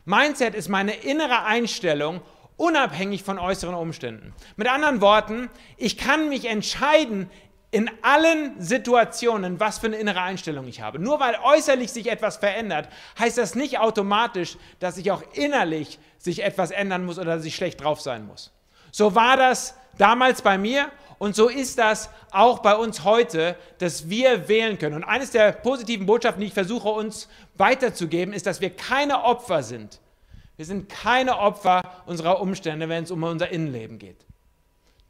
Mindset 0.05 0.55
ist 0.55 0.69
meine 0.69 0.93
innere 0.93 1.45
Einstellung 1.45 2.21
unabhängig 2.57 3.23
von 3.23 3.39
äußeren 3.39 3.75
Umständen. 3.75 4.35
Mit 4.57 4.69
anderen 4.69 5.01
Worten, 5.01 5.51
ich 5.77 5.99
kann 5.99 6.29
mich 6.29 6.47
entscheiden 6.47 7.31
in 7.71 7.91
allen 8.03 8.61
Situationen, 8.61 9.59
was 9.59 9.79
für 9.79 9.87
eine 9.87 9.97
innere 9.97 10.21
Einstellung 10.21 10.69
ich 10.69 10.81
habe. 10.81 11.01
Nur 11.01 11.19
weil 11.19 11.37
äußerlich 11.43 11.91
sich 11.91 12.09
etwas 12.09 12.37
verändert, 12.37 12.89
heißt 13.19 13.37
das 13.37 13.57
nicht 13.57 13.81
automatisch, 13.81 14.57
dass 14.79 14.95
sich 14.95 15.11
auch 15.11 15.23
innerlich 15.33 15.99
sich 16.19 16.45
etwas 16.45 16.71
ändern 16.71 17.05
muss 17.05 17.19
oder 17.19 17.35
dass 17.35 17.45
ich 17.45 17.57
schlecht 17.57 17.83
drauf 17.83 18.01
sein 18.01 18.27
muss. 18.27 18.53
So 18.93 19.17
war 19.17 19.37
das 19.37 19.75
damals 19.99 20.41
bei 20.41 20.57
mir 20.57 20.89
und 21.19 21.35
so 21.35 21.49
ist 21.49 21.79
das 21.79 22.11
auch 22.31 22.61
bei 22.61 22.77
uns 22.77 23.03
heute, 23.03 23.57
dass 23.79 24.09
wir 24.09 24.47
wählen 24.47 24.79
können. 24.79 24.95
Und 24.95 25.05
eines 25.05 25.33
der 25.33 25.51
positiven 25.51 26.07
Botschaften, 26.07 26.43
die 26.43 26.47
ich 26.47 26.55
versuche 26.55 26.89
uns 26.89 27.29
weiterzugeben, 27.57 28.33
ist, 28.33 28.47
dass 28.47 28.61
wir 28.61 28.71
keine 28.71 29.25
Opfer 29.25 29.65
sind 29.65 29.99
wir 30.57 30.65
sind 30.65 30.89
keine 30.89 31.39
Opfer 31.39 31.83
unserer 32.07 32.41
Umstände, 32.41 32.89
wenn 32.89 33.05
es 33.05 33.11
um 33.11 33.23
unser 33.23 33.51
Innenleben 33.51 33.99
geht. 33.99 34.25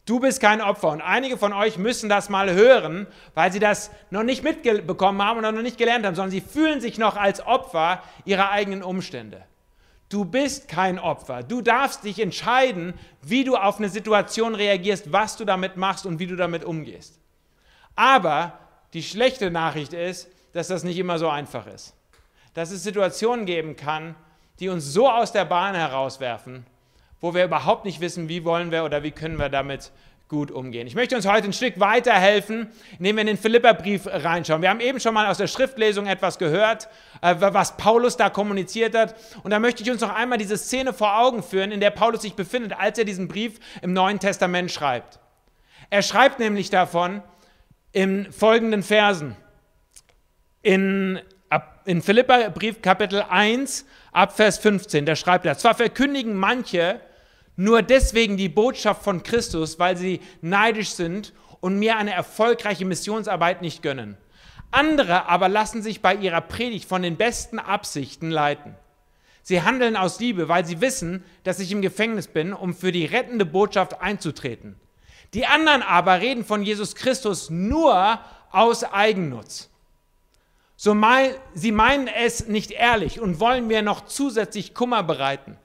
Du 0.07 0.20
bist 0.20 0.40
kein 0.40 0.61
Opfer 0.61 0.90
und 0.90 1.00
einige 1.00 1.38
von 1.38 1.54
euch 1.54 1.78
müssen 1.78 2.11
das 2.11 2.28
mal 2.28 2.52
hören, 2.52 3.07
weil 3.33 3.50
sie 3.52 3.59
das 3.59 3.90
noch 4.11 4.22
nicht 4.22 4.42
mitbekommen 4.44 5.22
haben 5.22 5.38
und 5.38 5.54
noch 5.54 5.62
nicht 5.62 5.78
gelernt 5.78 6.04
haben, 6.04 6.14
sondern 6.14 6.30
sie 6.30 6.42
fühlen 6.42 6.80
sich 6.83 6.98
noch 6.98 7.16
als 7.16 7.44
Opfer 7.46 8.02
ihrer 8.26 8.50
eigenen 8.50 8.83
Umstände. 8.83 9.42
Du 10.11 10.26
bist 10.26 10.68
kein 10.68 10.98
Opfer. 10.98 11.42
Du 11.42 11.62
darfst 11.62 12.04
dich 12.04 12.20
entscheiden, 12.20 12.92
wie 13.22 13.44
du 13.44 13.57
auf 13.57 13.78
eine 13.78 13.88
Situation 13.88 14.54
reagierst, 14.54 15.11
was 15.11 15.37
du 15.37 15.46
damit 15.46 15.78
machst 15.78 16.04
und 16.04 16.18
wie 16.18 16.26
du 16.26 16.37
damit 16.37 16.64
umgehst. 16.64 17.18
Aber 17.96 18.59
die 18.92 19.02
schlechte 19.02 19.50
Nachricht 19.50 19.94
ist, 19.94 20.28
dass 20.52 20.68
das 20.68 20.85
nicht 20.85 20.98
immer 20.98 21.18
so 21.18 21.28
einfach 21.30 21.66
ist. 21.66 21.94
Dass 22.52 22.70
es 22.70 22.83
Situationen 22.83 23.46
geben 23.46 23.74
kann, 23.74 24.14
die 24.61 24.69
uns 24.69 24.85
so 24.93 25.11
aus 25.11 25.33
der 25.33 25.45
Bahn 25.45 25.75
herauswerfen, 25.75 26.67
wo 27.21 27.35
wir 27.35 27.45
überhaupt 27.45 27.85
nicht 27.85 28.01
wissen, 28.01 28.29
wie 28.29 28.45
wollen 28.45 28.71
wir 28.71 28.85
oder 28.85 29.03
wie 29.03 29.11
können 29.11 29.38
wir 29.38 29.49
damit 29.49 29.90
gut 30.29 30.51
umgehen. 30.51 30.87
Ich 30.87 30.95
möchte 30.95 31.14
uns 31.14 31.27
heute 31.27 31.49
ein 31.49 31.53
Stück 31.53 31.79
weiterhelfen, 31.79 32.69
indem 32.99 33.17
wir 33.17 33.21
in 33.21 33.27
den 33.27 33.37
Philipperbrief 33.37 34.07
reinschauen. 34.07 34.62
Wir 34.62 34.71
haben 34.71 34.81
eben 34.81 34.99
schon 34.99 35.12
mal 35.12 35.27
aus 35.27 35.38
der 35.38 35.47
Schriftlesung 35.47 36.07
etwas 36.07 36.38
gehört, 36.38 36.88
äh, 37.21 37.35
was 37.38 37.77
Paulus 37.77 38.17
da 38.17 38.31
kommuniziert 38.31 38.97
hat. 38.97 39.14
Und 39.43 39.51
da 39.51 39.59
möchte 39.59 39.83
ich 39.83 39.90
uns 39.90 40.01
noch 40.01 40.14
einmal 40.14 40.38
diese 40.38 40.57
Szene 40.57 40.93
vor 40.93 41.19
Augen 41.19 41.43
führen, 41.43 41.73
in 41.73 41.81
der 41.81 41.90
Paulus 41.90 42.23
sich 42.23 42.35
befindet, 42.35 42.73
als 42.79 42.99
er 42.99 43.05
diesen 43.05 43.29
Brief 43.29 43.61
im 43.83 43.93
Neuen 43.93 44.19
Testament 44.19 44.73
schreibt. 44.73 45.21
Er 45.90 46.03
schreibt 46.03 46.38
nämlich 46.38 46.71
davon 46.71 47.23
in 47.93 48.33
folgenden 48.33 48.83
Versen. 48.83 49.37
In, 50.62 51.21
in 51.85 52.01
Philipperbrief 52.01 52.81
Kapitel 52.81 53.23
1 53.29 53.85
ab 54.14 54.35
Vers 54.37 54.59
15, 54.59 55.05
da 55.05 55.16
schreibt 55.16 55.44
er, 55.44 55.59
zwar 55.59 55.74
verkündigen 55.74 56.35
manche 56.35 57.00
nur 57.57 57.83
deswegen 57.83 58.37
die 58.37 58.48
Botschaft 58.48 59.03
von 59.03 59.22
Christus, 59.22 59.79
weil 59.79 59.96
sie 59.96 60.20
neidisch 60.40 60.90
sind 60.90 61.33
und 61.61 61.79
mir 61.79 61.96
eine 61.96 62.12
erfolgreiche 62.12 62.85
Missionsarbeit 62.85 63.61
nicht 63.61 63.83
gönnen. 63.83 64.16
Andere 64.70 65.29
aber 65.29 65.48
lassen 65.48 65.83
sich 65.83 66.00
bei 66.00 66.14
ihrer 66.14 66.40
Predigt 66.40 66.88
von 66.88 67.03
den 67.03 67.16
besten 67.16 67.59
Absichten 67.59 68.31
leiten. 68.31 68.74
Sie 69.42 69.62
handeln 69.62 69.96
aus 69.96 70.18
Liebe, 70.20 70.48
weil 70.48 70.64
sie 70.64 70.81
wissen, 70.81 71.22
dass 71.44 71.61
ich 71.61 71.70
im 71.70 71.83
Gefängnis 71.83 72.29
bin, 72.29 72.53
um 72.53 72.74
für 72.74 72.92
die 72.92 73.05
rettende 73.05 73.44
Botschaft 73.44 74.00
einzutreten. 74.00 74.77
Die 75.35 75.46
anderen 75.46 75.83
aber 75.83 76.20
reden 76.20 76.44
von 76.44 76.62
Jesus 76.62 76.94
Christus 76.94 77.50
nur 77.50 78.18
aus 78.50 78.85
Eigennutz. 78.85 79.70
So 80.76 80.94
mein, 80.94 81.30
sie 81.54 81.72
meinen 81.72 82.08
es 82.08 82.48
nicht 82.48 82.72
ehrlich 82.72 83.20
und 83.20 83.40
wollen 83.40 83.66
mir 83.66 83.82
noch 83.82 84.06
zusätzlich 84.06 84.74
Kummer 84.74 85.02
bereiten. 85.02 85.56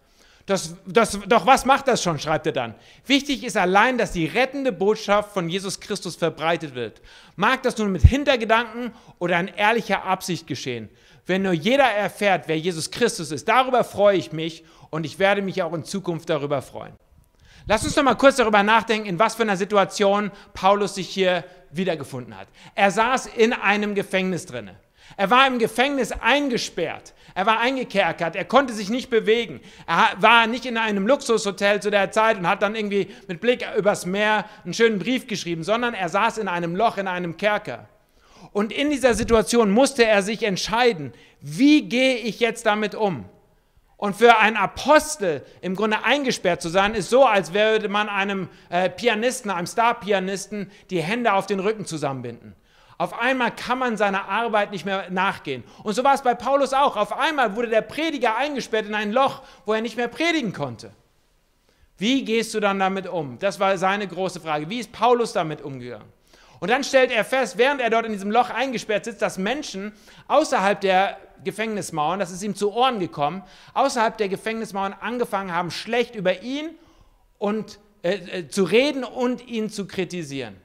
Das, 0.45 0.75
das, 0.87 1.19
doch 1.27 1.45
was 1.45 1.65
macht 1.65 1.87
das 1.87 2.01
schon, 2.01 2.17
schreibt 2.17 2.47
er 2.47 2.53
dann. 2.53 2.73
Wichtig 3.05 3.43
ist 3.43 3.55
allein, 3.55 3.99
dass 3.99 4.13
die 4.13 4.25
rettende 4.25 4.71
Botschaft 4.71 5.31
von 5.31 5.47
Jesus 5.47 5.79
Christus 5.79 6.15
verbreitet 6.15 6.73
wird. 6.73 7.01
Mag 7.35 7.61
das 7.61 7.77
nun 7.77 7.91
mit 7.91 8.01
Hintergedanken 8.01 8.91
oder 9.19 9.39
in 9.39 9.47
ehrlicher 9.47 10.05
Absicht 10.05 10.47
geschehen. 10.47 10.89
Wenn 11.27 11.43
nur 11.43 11.53
jeder 11.53 11.83
erfährt, 11.83 12.47
wer 12.47 12.57
Jesus 12.57 12.89
Christus 12.89 13.31
ist, 13.31 13.47
darüber 13.47 13.83
freue 13.83 14.17
ich 14.17 14.31
mich 14.31 14.63
und 14.89 15.05
ich 15.05 15.19
werde 15.19 15.43
mich 15.43 15.61
auch 15.61 15.73
in 15.73 15.83
Zukunft 15.83 16.27
darüber 16.31 16.63
freuen. 16.63 16.95
Lass 17.67 17.83
uns 17.83 17.95
noch 17.95 18.03
mal 18.03 18.15
kurz 18.15 18.37
darüber 18.37 18.63
nachdenken, 18.63 19.07
in 19.07 19.19
was 19.19 19.35
für 19.35 19.43
einer 19.43 19.55
Situation 19.55 20.31
Paulus 20.55 20.95
sich 20.95 21.09
hier 21.09 21.43
wiedergefunden 21.69 22.35
hat. 22.35 22.47
Er 22.73 22.89
saß 22.89 23.27
in 23.27 23.53
einem 23.53 23.93
Gefängnis 23.93 24.47
drinne. 24.47 24.75
Er 25.17 25.29
war 25.29 25.47
im 25.47 25.59
Gefängnis 25.59 26.11
eingesperrt. 26.11 27.13
Er 27.35 27.45
war 27.45 27.59
eingekerkert. 27.59 28.35
Er 28.35 28.45
konnte 28.45 28.73
sich 28.73 28.89
nicht 28.89 29.09
bewegen. 29.09 29.61
Er 29.87 30.09
war 30.19 30.47
nicht 30.47 30.65
in 30.65 30.77
einem 30.77 31.07
Luxushotel 31.07 31.81
zu 31.81 31.89
der 31.89 32.11
Zeit 32.11 32.37
und 32.37 32.47
hat 32.47 32.61
dann 32.61 32.75
irgendwie 32.75 33.07
mit 33.27 33.41
Blick 33.41 33.65
übers 33.77 34.05
Meer 34.05 34.45
einen 34.63 34.73
schönen 34.73 34.99
Brief 34.99 35.27
geschrieben, 35.27 35.63
sondern 35.63 35.93
er 35.93 36.09
saß 36.09 36.37
in 36.37 36.47
einem 36.47 36.75
Loch, 36.75 36.97
in 36.97 37.07
einem 37.07 37.37
Kerker. 37.37 37.87
Und 38.51 38.71
in 38.71 38.89
dieser 38.89 39.13
Situation 39.13 39.71
musste 39.71 40.05
er 40.05 40.23
sich 40.23 40.43
entscheiden, 40.43 41.13
wie 41.41 41.87
gehe 41.87 42.15
ich 42.15 42.39
jetzt 42.39 42.65
damit 42.65 42.95
um? 42.95 43.25
Und 43.97 44.15
für 44.15 44.37
einen 44.37 44.55
Apostel 44.55 45.43
im 45.61 45.75
Grunde 45.75 46.03
eingesperrt 46.05 46.61
zu 46.61 46.69
sein, 46.69 46.93
ist 46.93 47.09
so, 47.09 47.25
als 47.25 47.53
würde 47.53 47.89
man 47.89 48.07
einem 48.07 48.47
äh, 48.69 48.89
Pianisten, 48.89 49.51
einem 49.51 49.67
Star-Pianisten, 49.67 50.71
die 50.89 51.01
Hände 51.01 51.33
auf 51.33 51.47
den 51.47 51.59
Rücken 51.59 51.85
zusammenbinden. 51.85 52.55
Auf 52.99 53.17
einmal 53.17 53.55
kann 53.55 53.79
man 53.79 53.95
seiner 53.95 54.27
Arbeit 54.27 54.71
nicht 54.71 54.85
mehr 54.85 55.09
nachgehen. 55.09 55.63
Und 55.83 55.93
so 55.93 56.03
war 56.03 56.13
es 56.13 56.21
bei 56.21 56.35
Paulus 56.35 56.73
auch. 56.73 56.97
Auf 56.97 57.17
einmal 57.17 57.55
wurde 57.55 57.69
der 57.69 57.81
Prediger 57.81 58.35
eingesperrt 58.35 58.87
in 58.87 58.93
ein 58.93 59.13
Loch, 59.13 59.41
wo 59.65 59.71
er 59.71 59.79
nicht 59.79 59.95
mehr 59.95 60.09
predigen 60.09 60.51
konnte. 60.51 60.91
Wie 61.97 62.25
gehst 62.25 62.53
du 62.53 62.59
dann 62.59 62.77
damit 62.77 63.07
um? 63.07 63.39
Das 63.39 63.57
war 63.57 63.77
seine 63.77 64.05
große 64.05 64.41
Frage. 64.41 64.69
Wie 64.69 64.79
ist 64.79 64.91
Paulus 64.91 65.31
damit 65.31 65.61
umgegangen? 65.61 66.09
Und 66.59 66.69
dann 66.71 66.83
stellt 66.83 67.11
er 67.11 67.23
fest, 67.23 67.57
während 67.57 67.79
er 67.79 67.89
dort 67.89 68.05
in 68.05 68.11
diesem 68.11 68.31
Loch 68.31 68.49
eingesperrt 68.49 69.05
sitzt, 69.05 69.21
dass 69.21 69.37
Menschen 69.37 69.93
außerhalb 70.27 70.81
der 70.81 71.17
Gefängnismauern, 71.45 72.19
das 72.19 72.31
ist 72.31 72.43
ihm 72.43 72.53
zu 72.53 72.73
Ohren 72.73 72.99
gekommen, 72.99 73.43
außerhalb 73.75 74.17
der 74.17 74.27
Gefängnismauern 74.27 74.93
angefangen 74.99 75.53
haben, 75.53 75.71
schlecht 75.71 76.15
über 76.15 76.41
ihn 76.41 76.71
und 77.37 77.79
äh, 78.03 78.39
äh, 78.39 78.47
zu 78.49 78.65
reden 78.65 79.05
und 79.05 79.47
ihn 79.47 79.69
zu 79.69 79.87
kritisieren. 79.87 80.57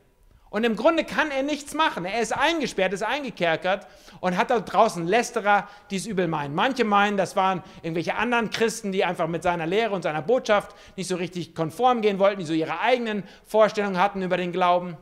Und 0.54 0.62
im 0.62 0.76
Grunde 0.76 1.02
kann 1.02 1.32
er 1.32 1.42
nichts 1.42 1.74
machen. 1.74 2.04
Er 2.04 2.20
ist 2.20 2.30
eingesperrt, 2.30 2.92
ist 2.92 3.02
eingekerkert 3.02 3.88
und 4.20 4.36
hat 4.36 4.50
da 4.50 4.60
draußen 4.60 5.04
Lästerer, 5.04 5.66
die 5.90 5.96
es 5.96 6.06
übel 6.06 6.28
meinen. 6.28 6.54
Manche 6.54 6.84
meinen, 6.84 7.16
das 7.16 7.34
waren 7.34 7.64
irgendwelche 7.82 8.14
anderen 8.14 8.50
Christen, 8.50 8.92
die 8.92 9.04
einfach 9.04 9.26
mit 9.26 9.42
seiner 9.42 9.66
Lehre 9.66 9.92
und 9.92 10.02
seiner 10.02 10.22
Botschaft 10.22 10.76
nicht 10.94 11.08
so 11.08 11.16
richtig 11.16 11.56
konform 11.56 12.02
gehen 12.02 12.20
wollten, 12.20 12.38
die 12.38 12.46
so 12.46 12.52
ihre 12.52 12.78
eigenen 12.78 13.24
Vorstellungen 13.44 13.98
hatten 13.98 14.22
über 14.22 14.36
den 14.36 14.52
Glauben. 14.52 14.96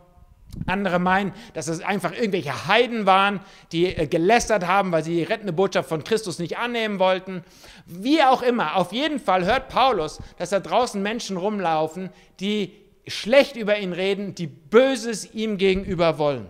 Andere 0.67 0.99
meinen, 0.99 1.35
dass 1.53 1.69
es 1.69 1.83
einfach 1.83 2.13
irgendwelche 2.13 2.67
Heiden 2.67 3.05
waren, 3.05 3.41
die 3.73 3.95
äh, 3.95 4.07
gelästert 4.07 4.67
haben, 4.67 4.91
weil 4.91 5.05
sie 5.05 5.17
die 5.17 5.23
rettende 5.23 5.53
Botschaft 5.53 5.87
von 5.87 6.03
Christus 6.03 6.39
nicht 6.39 6.57
annehmen 6.57 6.99
wollten. 6.99 7.45
Wie 7.85 8.23
auch 8.23 8.41
immer, 8.41 8.77
auf 8.77 8.95
jeden 8.95 9.21
Fall 9.21 9.45
hört 9.45 9.69
Paulus, 9.69 10.19
dass 10.39 10.49
da 10.49 10.61
draußen 10.61 11.03
Menschen 11.03 11.37
rumlaufen, 11.37 12.09
die 12.41 12.82
schlecht 13.07 13.57
über 13.57 13.79
ihn 13.79 13.93
reden, 13.93 14.35
die 14.35 14.47
Böses 14.47 15.35
ihm 15.35 15.59
gegenüber 15.59 16.19
wollen. 16.19 16.49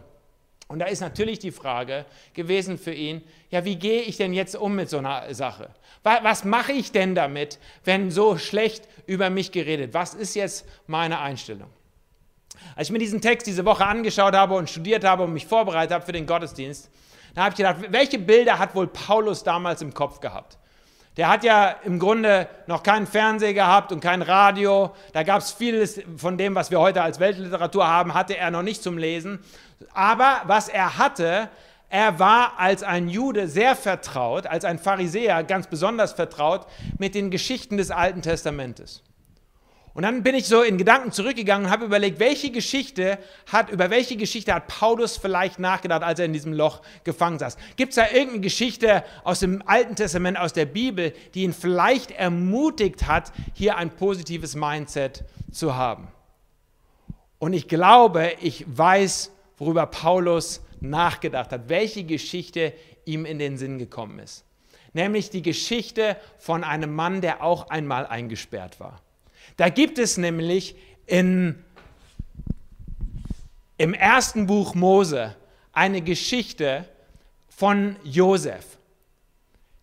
Und 0.69 0.79
da 0.79 0.87
ist 0.87 1.01
natürlich 1.01 1.39
die 1.39 1.51
Frage 1.51 2.07
gewesen 2.33 2.79
für 2.79 2.95
ihn, 2.95 3.23
ja, 3.51 3.65
wie 3.65 3.77
gehe 3.77 4.01
ich 4.03 4.17
denn 4.17 4.33
jetzt 4.33 4.57
um 4.57 4.75
mit 4.75 4.89
so 4.89 4.99
einer 4.99 5.35
Sache? 5.35 5.69
Was 6.03 6.45
mache 6.45 6.73
ich 6.73 6.93
denn 6.93 7.15
damit, 7.15 7.59
wenn 7.85 8.11
so 8.11 8.39
schlecht 8.39 8.89
über 9.07 9.29
mich 9.29 9.53
geredet? 9.53 9.93
Was 9.93 10.15
ist 10.15 10.35
jetzt 10.35 10.67
meine 10.87 11.21
Einstellung? 11.21 11.69
Als 12.75 12.89
ich 12.89 12.93
mir 12.93 12.99
diesen 12.99 13.21
Text 13.21 13.47
diese 13.47 13.65
Woche 13.65 13.85
angeschaut 13.85 14.35
habe 14.35 14.55
und 14.55 14.71
studiert 14.71 15.05
habe 15.05 15.25
und 15.25 15.33
mich 15.33 15.47
vorbereitet 15.47 15.93
habe 15.93 16.07
für 16.07 16.13
den 16.13 16.27
Gottesdienst, 16.27 16.91
da 17.35 17.45
habe 17.45 17.53
ich 17.53 17.57
gedacht, 17.57 17.77
welche 17.91 18.19
Bilder 18.19 18.59
hat 18.59 18.75
wohl 18.75 18.87
Paulus 18.87 19.43
damals 19.43 19.83
im 19.83 19.93
Kopf 19.93 20.21
gehabt? 20.21 20.59
Der 21.17 21.29
hat 21.29 21.45
ja 21.45 21.77
im 21.85 21.99
Grunde 21.99 22.49
noch 22.67 22.83
keinen 22.83 23.07
Fernseher 23.07 23.53
gehabt 23.53 23.93
und 23.93 24.01
kein 24.01 24.23
Radio. 24.23 24.95
Da 25.13 25.23
gab 25.25 25.41
es 25.41 25.53
vieles 25.53 26.01
von 26.17 26.39
dem, 26.39 26.55
was 26.55 26.71
wir 26.71 26.81
heute 26.81 27.03
als 27.03 27.21
Weltliteratur 27.21 27.87
haben, 27.87 28.15
hatte 28.15 28.37
er 28.37 28.51
noch 28.51 28.63
nicht 28.63 28.83
zum 28.83 28.97
Lesen. 28.97 29.41
Aber 29.93 30.41
was 30.47 30.69
er 30.69 30.97
hatte, 30.97 31.51
er 31.91 32.19
war 32.19 32.59
als 32.59 32.83
ein 32.83 33.11
Jude 33.11 33.47
sehr 33.47 33.77
vertraut, 33.77 34.47
als 34.47 34.65
ein 34.65 34.79
Pharisäer 34.79 35.45
ganz 35.45 35.67
besonders 35.67 36.15
vertraut 36.15 36.67
mit 36.97 37.15
den 37.15 37.31
Geschichten 37.31 37.77
des 37.77 37.91
Alten 37.91 38.23
Testamentes. 38.23 39.03
Und 39.95 40.05
dann 40.05 40.23
bin 40.23 40.35
ich 40.35 40.47
so 40.47 40.63
in 40.63 40.79
Gedanken 40.79 41.13
zurückgegangen 41.13 41.67
und 41.67 41.73
habe 41.73 41.85
überlegt, 41.85 42.19
welche 42.19 42.51
Geschichte 42.51 43.19
hat, 43.51 43.69
über 43.71 43.91
welche 43.91 44.17
Geschichte 44.17 44.55
hat 44.55 44.67
Paulus 44.67 45.19
vielleicht 45.19 45.59
nachgedacht, 45.59 46.03
als 46.03 46.19
er 46.19 46.25
in 46.25 46.33
diesem 46.33 46.55
Loch 46.55 46.81
gefangen 47.05 47.39
saß. 47.39 47.59
Gibt 47.77 47.91
es 47.91 47.97
da 47.97 48.07
irgendeine 48.07 48.41
Geschichte 48.41 49.05
aus 49.23 49.41
dem 49.41 49.63
Alten 49.67 49.95
Testament, 49.95 50.39
aus 50.39 50.55
der 50.55 50.65
Bibel, 50.65 51.13
die 51.35 51.43
ihn 51.43 51.53
vielleicht 51.53 52.11
ermutigt 52.11 53.07
hat, 53.07 53.33
hier 53.53 53.77
ein 53.77 53.91
positives 53.91 54.55
Mindset 54.55 55.25
zu 55.51 55.77
haben? 55.77 56.09
Und 57.39 57.53
ich 57.53 57.69
glaube, 57.69 58.33
ich 58.41 58.65
weiß, 58.67 59.31
worüber 59.59 59.85
Paulus 59.87 60.63
nachgedacht 60.81 61.53
hat, 61.53 61.69
welche 61.69 62.05
Geschichte 62.05 62.73
ihm 63.05 63.27
in 63.27 63.39
den 63.39 63.59
Sinn 63.59 63.79
gekommen 63.79 64.21
ist. 64.21 64.45
Nämlich 64.95 65.29
die 65.29 65.43
Geschichte 65.43 66.17
von 66.39 66.65
einem 66.65 66.95
Mann, 66.95 67.21
der 67.21 67.43
auch 67.43 67.69
einmal 67.69 68.07
eingesperrt 68.07 68.81
war. 68.81 69.01
Da 69.57 69.69
gibt 69.69 69.99
es 69.99 70.17
nämlich 70.17 70.77
in, 71.07 71.63
im 73.77 73.95
ersten 73.95 74.47
Buch 74.47 74.75
Mose 74.75 75.37
eine 75.73 76.03
Geschichte 76.03 76.89
von 77.49 77.97
Josef. 78.03 78.79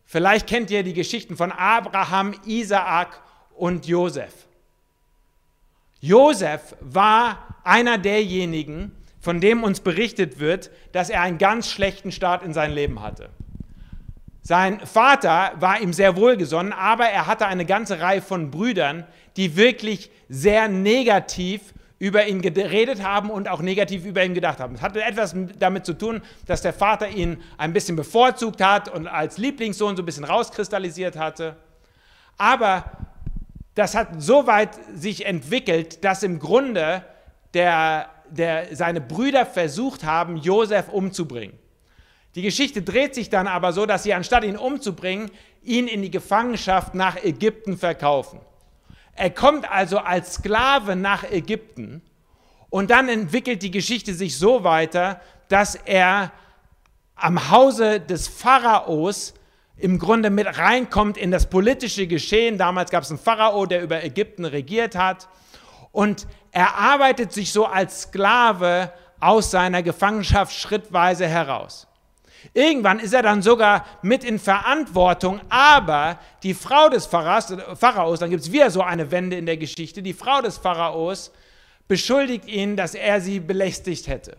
Vielleicht 0.05 0.47
kennt 0.47 0.71
ihr 0.71 0.83
die 0.83 0.93
Geschichten 0.93 1.37
von 1.37 1.51
Abraham, 1.51 2.33
Isaak 2.45 3.21
und 3.55 3.85
Josef. 3.85 4.47
Josef 6.01 6.75
war 6.79 7.55
einer 7.63 7.97
derjenigen, 7.97 8.91
von 9.19 9.41
dem 9.41 9.63
uns 9.63 9.81
berichtet 9.81 10.39
wird, 10.39 10.71
dass 10.93 11.09
er 11.09 11.21
einen 11.21 11.37
ganz 11.37 11.69
schlechten 11.69 12.11
Start 12.11 12.41
in 12.41 12.53
sein 12.53 12.71
Leben 12.71 13.01
hatte. 13.01 13.29
Sein 14.41 14.79
Vater 14.79 15.53
war 15.59 15.79
ihm 15.81 15.93
sehr 15.93 16.15
wohlgesonnen, 16.15 16.73
aber 16.73 17.05
er 17.05 17.27
hatte 17.27 17.45
eine 17.45 17.65
ganze 17.65 17.99
Reihe 17.99 18.21
von 18.21 18.49
Brüdern, 18.49 19.05
die 19.37 19.55
wirklich 19.55 20.11
sehr 20.27 20.67
negativ 20.67 21.73
über 21.99 22.25
ihn 22.27 22.41
geredet 22.41 23.03
haben 23.03 23.29
und 23.29 23.49
auch 23.49 23.61
negativ 23.61 24.05
über 24.05 24.23
ihn 24.23 24.33
gedacht 24.33 24.59
haben. 24.59 24.75
Es 24.75 24.81
hatte 24.81 25.03
etwas 25.03 25.35
damit 25.59 25.85
zu 25.85 25.93
tun, 25.93 26.21
dass 26.45 26.61
der 26.61 26.71
Vater 26.71 27.09
ihn 27.09 27.41
ein 27.57 27.73
bisschen 27.73 27.97
bevorzugt 27.97 28.61
hat 28.61 28.87
und 28.87 29.07
als 29.07 29.37
Lieblingssohn 29.37 29.97
so 29.97 30.01
ein 30.01 30.05
bisschen 30.05 30.23
rauskristallisiert 30.23 31.17
hatte. 31.17 31.57
Aber 32.37 32.85
das 33.75 33.95
hat 33.95 34.21
so 34.21 34.47
weit 34.47 34.69
sich 34.95 35.25
entwickelt, 35.25 36.03
dass 36.05 36.23
im 36.23 36.39
Grunde 36.39 37.03
der, 37.53 38.09
der, 38.29 38.73
seine 38.75 39.01
Brüder 39.01 39.45
versucht 39.45 40.05
haben, 40.05 40.37
Josef 40.37 40.87
umzubringen. 40.87 41.57
Die 42.35 42.41
Geschichte 42.41 42.81
dreht 42.81 43.15
sich 43.15 43.29
dann 43.29 43.47
aber 43.47 43.73
so, 43.73 43.85
dass 43.85 44.03
sie 44.03 44.13
anstatt 44.13 44.45
ihn 44.45 44.55
umzubringen, 44.55 45.31
ihn 45.63 45.87
in 45.87 46.01
die 46.01 46.11
Gefangenschaft 46.11 46.95
nach 46.95 47.21
Ägypten 47.21 47.77
verkaufen. 47.77 48.39
Er 49.19 49.31
kommt 49.31 49.69
also 49.69 49.97
als 49.97 50.35
Sklave 50.35 50.95
nach 50.95 51.29
Ägypten 51.29 52.01
und 52.69 52.89
dann 52.89 53.09
entwickelt 53.09 53.61
die 53.63 53.69
Geschichte 53.69 54.13
sich 54.13 54.37
so 54.37 54.63
weiter, 54.63 55.19
dass 55.49 55.75
er 55.75 56.31
am 57.15 57.51
Hause 57.51 57.99
des 57.99 58.29
Pharaos 58.29 59.33
im 59.75 59.99
Grunde 59.99 60.29
mit 60.29 60.57
reinkommt 60.57 61.17
in 61.17 61.31
das 61.31 61.49
politische 61.49 62.07
Geschehen. 62.07 62.57
Damals 62.57 62.91
gab 62.91 63.03
es 63.03 63.09
einen 63.09 63.19
Pharao, 63.19 63.65
der 63.65 63.81
über 63.81 64.01
Ägypten 64.01 64.45
regiert 64.45 64.95
hat. 64.95 65.27
Und 65.91 66.25
er 66.53 66.75
arbeitet 66.75 67.33
sich 67.33 67.51
so 67.51 67.65
als 67.65 68.03
Sklave 68.03 68.93
aus 69.19 69.51
seiner 69.51 69.83
Gefangenschaft 69.83 70.55
schrittweise 70.55 71.27
heraus. 71.27 71.88
Irgendwann 72.53 72.99
ist 72.99 73.13
er 73.13 73.21
dann 73.21 73.41
sogar 73.41 73.85
mit 74.01 74.23
in 74.23 74.39
Verantwortung, 74.39 75.41
aber 75.49 76.19
die 76.43 76.53
Frau 76.53 76.89
des 76.89 77.05
Pharaos, 77.05 78.19
dann 78.19 78.29
gibt 78.29 78.43
es 78.43 78.51
wieder 78.51 78.71
so 78.71 78.81
eine 78.81 79.11
Wende 79.11 79.37
in 79.37 79.45
der 79.45 79.57
Geschichte, 79.57 80.01
die 80.01 80.13
Frau 80.13 80.41
des 80.41 80.57
Pharaos 80.57 81.31
beschuldigt 81.87 82.47
ihn, 82.47 82.75
dass 82.75 82.95
er 82.95 83.19
sie 83.19 83.39
belästigt 83.39 84.07
hätte. 84.07 84.37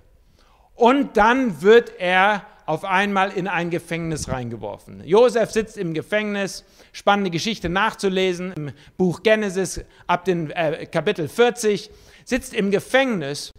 Und 0.75 1.17
dann 1.17 1.61
wird 1.63 1.93
er 1.99 2.47
auf 2.65 2.85
einmal 2.85 3.33
in 3.33 3.49
ein 3.49 3.69
Gefängnis 3.69 4.29
reingeworfen. 4.29 5.03
Josef 5.05 5.51
sitzt 5.51 5.77
im 5.77 5.93
Gefängnis, 5.93 6.65
spannende 6.93 7.31
Geschichte 7.31 7.69
nachzulesen 7.69 8.53
im 8.53 8.73
Buch 8.97 9.25
Genesis 9.25 9.85
ab 10.07 10.25
dem 10.25 10.51
äh, 10.53 10.87
Kapitel 10.87 11.29
40, 11.29 11.91
sitzt 12.25 12.55
im 12.55 12.71
Gefängnis 12.71 13.51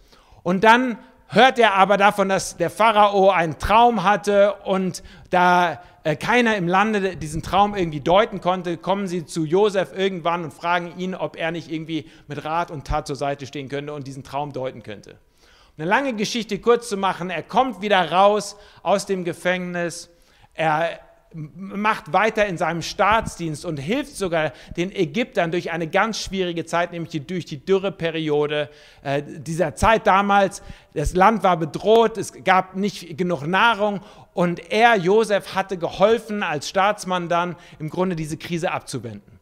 und 0.42 0.64
dann 0.64 0.98
hört 1.32 1.58
er 1.58 1.74
aber 1.74 1.96
davon, 1.96 2.28
dass 2.28 2.56
der 2.56 2.70
Pharao 2.70 3.30
einen 3.30 3.58
Traum 3.58 4.04
hatte 4.04 4.54
und 4.64 5.02
da 5.30 5.82
äh, 6.04 6.14
keiner 6.14 6.56
im 6.56 6.68
Lande 6.68 7.16
diesen 7.16 7.42
Traum 7.42 7.74
irgendwie 7.74 8.00
deuten 8.00 8.40
konnte, 8.40 8.76
kommen 8.76 9.06
sie 9.06 9.24
zu 9.24 9.44
Josef 9.44 9.96
irgendwann 9.96 10.44
und 10.44 10.52
fragen 10.52 10.92
ihn, 10.98 11.14
ob 11.14 11.36
er 11.36 11.50
nicht 11.50 11.70
irgendwie 11.70 12.10
mit 12.28 12.44
Rat 12.44 12.70
und 12.70 12.86
Tat 12.86 13.06
zur 13.06 13.16
Seite 13.16 13.46
stehen 13.46 13.68
könnte 13.68 13.92
und 13.94 14.06
diesen 14.06 14.24
Traum 14.24 14.52
deuten 14.52 14.82
könnte. 14.82 15.16
Eine 15.78 15.88
lange 15.88 16.12
Geschichte 16.14 16.58
kurz 16.58 16.88
zu 16.88 16.98
machen, 16.98 17.30
er 17.30 17.42
kommt 17.42 17.80
wieder 17.80 18.12
raus 18.12 18.56
aus 18.82 19.06
dem 19.06 19.24
Gefängnis, 19.24 20.10
er 20.52 21.00
macht 21.34 22.12
weiter 22.12 22.46
in 22.46 22.58
seinem 22.58 22.82
Staatsdienst 22.82 23.64
und 23.64 23.78
hilft 23.78 24.16
sogar 24.16 24.52
den 24.76 24.94
Ägyptern 24.94 25.50
durch 25.50 25.70
eine 25.70 25.86
ganz 25.86 26.18
schwierige 26.18 26.64
Zeit, 26.64 26.92
nämlich 26.92 27.26
durch 27.26 27.44
die 27.44 27.64
Dürreperiode 27.64 28.68
äh, 29.02 29.22
dieser 29.22 29.74
Zeit 29.74 30.06
damals. 30.06 30.62
Das 30.94 31.14
Land 31.14 31.42
war 31.42 31.56
bedroht, 31.56 32.18
es 32.18 32.44
gab 32.44 32.76
nicht 32.76 33.16
genug 33.16 33.46
Nahrung 33.46 34.00
und 34.34 34.70
er, 34.70 34.96
Josef, 34.96 35.54
hatte 35.54 35.76
geholfen, 35.76 36.42
als 36.42 36.68
Staatsmann 36.68 37.28
dann 37.28 37.56
im 37.78 37.90
Grunde 37.90 38.16
diese 38.16 38.36
Krise 38.36 38.72
abzuwenden. 38.72 39.40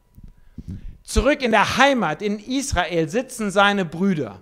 Zurück 1.02 1.42
in 1.42 1.50
der 1.50 1.76
Heimat 1.76 2.22
in 2.22 2.38
Israel 2.38 3.08
sitzen 3.08 3.50
seine 3.50 3.84
Brüder 3.84 4.40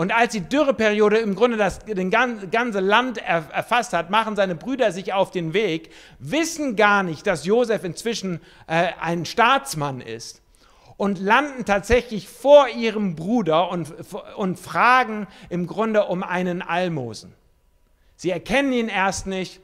und 0.00 0.12
als 0.12 0.32
die 0.32 0.40
Dürreperiode 0.40 1.18
im 1.18 1.34
Grunde 1.34 1.58
das 1.58 1.80
den 1.80 2.10
ganze 2.10 2.80
Land 2.80 3.18
erfasst 3.18 3.92
hat, 3.92 4.08
machen 4.08 4.34
seine 4.34 4.54
Brüder 4.54 4.92
sich 4.92 5.12
auf 5.12 5.30
den 5.30 5.52
Weg, 5.52 5.90
wissen 6.18 6.74
gar 6.74 7.02
nicht, 7.02 7.26
dass 7.26 7.44
Josef 7.44 7.84
inzwischen 7.84 8.40
äh, 8.66 8.92
ein 8.98 9.26
Staatsmann 9.26 10.00
ist 10.00 10.40
und 10.96 11.18
landen 11.18 11.66
tatsächlich 11.66 12.30
vor 12.30 12.66
ihrem 12.70 13.14
Bruder 13.14 13.70
und, 13.70 13.92
und 14.38 14.58
fragen 14.58 15.26
im 15.50 15.66
Grunde 15.66 16.06
um 16.06 16.22
einen 16.22 16.62
Almosen. 16.62 17.34
Sie 18.16 18.30
erkennen 18.30 18.72
ihn 18.72 18.88
erst 18.88 19.26
nicht 19.26 19.60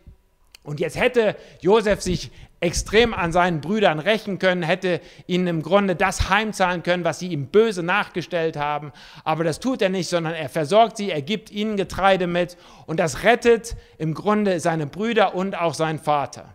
Und 0.67 0.81
jetzt 0.81 0.99
hätte 0.99 1.37
Josef 1.61 2.03
sich 2.03 2.33
extrem 2.61 3.13
an 3.13 3.33
seinen 3.33 3.61
Brüdern 3.61 3.99
rächen 3.99 4.39
können, 4.39 4.63
hätte 4.63 5.01
ihnen 5.27 5.47
im 5.47 5.63
Grunde 5.63 5.95
das 5.95 6.31
heimzahlen 6.31 6.83
können, 6.83 7.05
was 7.05 7.19
sie 7.19 7.29
ihm 7.29 7.49
böse 7.49 7.83
nachgestellt 7.83 8.57
haben. 8.57 8.93
Aber 9.25 9.45
das 9.45 9.61
tut 9.61 9.83
er 9.83 9.91
nicht, 9.91 10.09
sondern 10.09 10.35
er 10.35 10.49
versorgt 10.49 10.97
sie, 10.97 11.11
er 11.11 11.23
gibt 11.23 11.51
ihnen 11.51 11.77
Getreide 11.77 12.27
mit 12.27 12.57
und 12.87 12.99
das 12.99 13.25
rettet 13.25 13.77
im 13.99 14.15
Grunde 14.15 14.59
seine 14.61 14.87
Brüder 14.87 15.35
und 15.35 15.57
auch 15.57 15.75
seinen 15.75 15.99
Vater. 15.99 16.55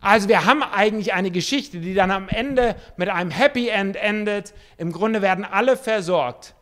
Also 0.00 0.28
wir 0.28 0.46
haben 0.46 0.62
eigentlich 0.62 1.12
eine 1.12 1.30
Geschichte, 1.30 1.78
die 1.78 1.92
dann 1.92 2.10
am 2.10 2.28
Ende 2.28 2.76
mit 2.96 3.08
einem 3.10 3.30
Happy 3.30 3.68
End 3.68 3.96
endet. 3.96 4.54
Im 4.78 4.92
Grunde 4.92 5.20
werden 5.20 5.44
alle 5.44 5.76
versorgt. 5.76 6.54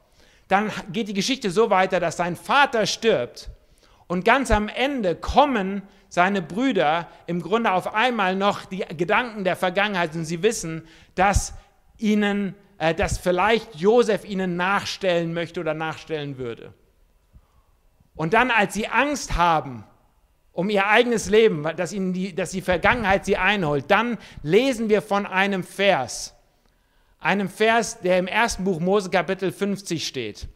Dann 0.49 0.73
geht 0.91 1.09
die 1.09 1.15
Geschichte 1.15 1.51
so 1.51 1.71
weiter, 1.71 2.01
dass 2.01 2.17
sein 2.17 2.35
Vater 2.35 2.87
stirbt 2.87 3.51
und 4.09 4.25
ganz 4.25 4.51
am 4.51 4.69
Ende 4.69 5.15
kommen 5.15 5.83
seine 6.09 6.43
Brüder 6.43 7.09
im 7.27 7.43
Grunde 7.43 7.73
auf 7.73 7.95
einmal 7.95 8.35
noch 8.35 8.65
die 8.65 8.85
Gedanken 8.97 9.45
der 9.45 9.57
Vergangenheit 9.57 10.15
und 10.15 10.25
sie 10.25 10.43
wissen, 10.43 10.87
dass 11.15 11.55
ihnen, 11.99 12.55
äh, 12.79 12.95
dass 12.95 13.19
vielleicht 13.19 13.75
Josef 13.77 14.25
ihnen 14.25 14.57
nachstellen 14.57 15.35
möchte 15.35 15.61
oder 15.61 15.75
nachstellen 15.75 16.39
würde. 16.39 16.73
Und 18.15 18.35
dann, 18.35 18.51
als 18.51 18.75
sie 18.75 18.89
Angst 18.89 19.37
haben 19.37 19.85
um 20.53 20.71
ihr 20.71 20.89
eigenes 20.89 21.31
Leben, 21.31 21.63
dass, 21.77 21.93
ihnen 21.93 22.13
die, 22.13 22.35
dass 22.35 22.51
die 22.51 22.63
Vergangenheit 22.63 23.25
sie 23.25 23.37
einholt, 23.37 23.85
dann 23.93 24.19
lesen 24.43 24.89
wir 24.89 25.03
von 25.03 25.25
einem 25.25 25.63
Vers, 25.63 26.35
einem 27.21 27.49
Vers, 27.49 28.01
der 28.01 28.19
im 28.19 28.27
ersten 28.27 28.65
Buch 28.65 28.81
Mose 28.81 29.09
Kapitel 29.09 29.53
50 29.53 30.05
steht. 30.05 30.49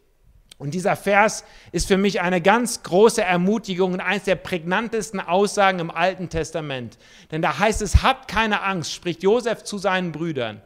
Und 0.57 0.73
dieser 0.73 0.95
Vers 0.95 1.43
ist 1.71 1.87
für 1.87 1.97
mich 1.97 2.21
eine 2.21 2.41
ganz 2.41 2.83
große 2.83 3.23
Ermutigung 3.23 3.93
und 3.93 3.99
eines 3.99 4.23
der 4.23 4.35
prägnantesten 4.35 5.19
Aussagen 5.19 5.79
im 5.79 5.91
Alten 5.91 6.29
Testament. 6.29 6.97
Denn 7.31 7.41
da 7.41 7.59
heißt 7.59 7.81
es, 7.81 8.03
habt 8.03 8.27
keine 8.27 8.61
Angst, 8.61 8.93
spricht 8.93 9.23
Josef 9.23 9.63
zu 9.63 9.77
seinen 9.77 10.11
Brüdern. 10.11 10.61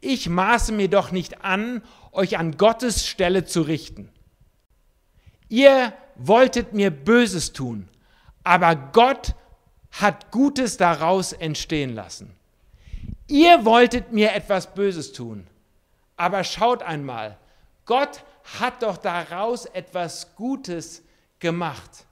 Ich 0.00 0.28
maße 0.28 0.72
mir 0.72 0.88
doch 0.88 1.10
nicht 1.10 1.44
an, 1.44 1.82
euch 2.12 2.38
an 2.38 2.56
Gottes 2.56 3.06
Stelle 3.06 3.44
zu 3.44 3.62
richten. 3.62 4.08
Ihr 5.48 5.92
wolltet 6.16 6.72
mir 6.72 6.90
Böses 6.90 7.52
tun, 7.52 7.88
aber 8.44 8.74
Gott 8.74 9.34
hat 9.92 10.30
Gutes 10.30 10.76
daraus 10.76 11.32
entstehen 11.32 11.94
lassen. 11.94 12.34
Ihr 13.28 13.64
wolltet 13.64 14.12
mir 14.12 14.34
etwas 14.34 14.74
Böses 14.74 15.12
tun, 15.12 15.46
aber 16.16 16.44
schaut 16.44 16.82
einmal, 16.82 17.36
Gott 17.84 18.24
hat 18.58 18.82
doch 18.82 18.96
daraus 18.96 19.66
etwas 19.66 20.34
Gutes 20.36 21.02
gemacht. 21.38 22.06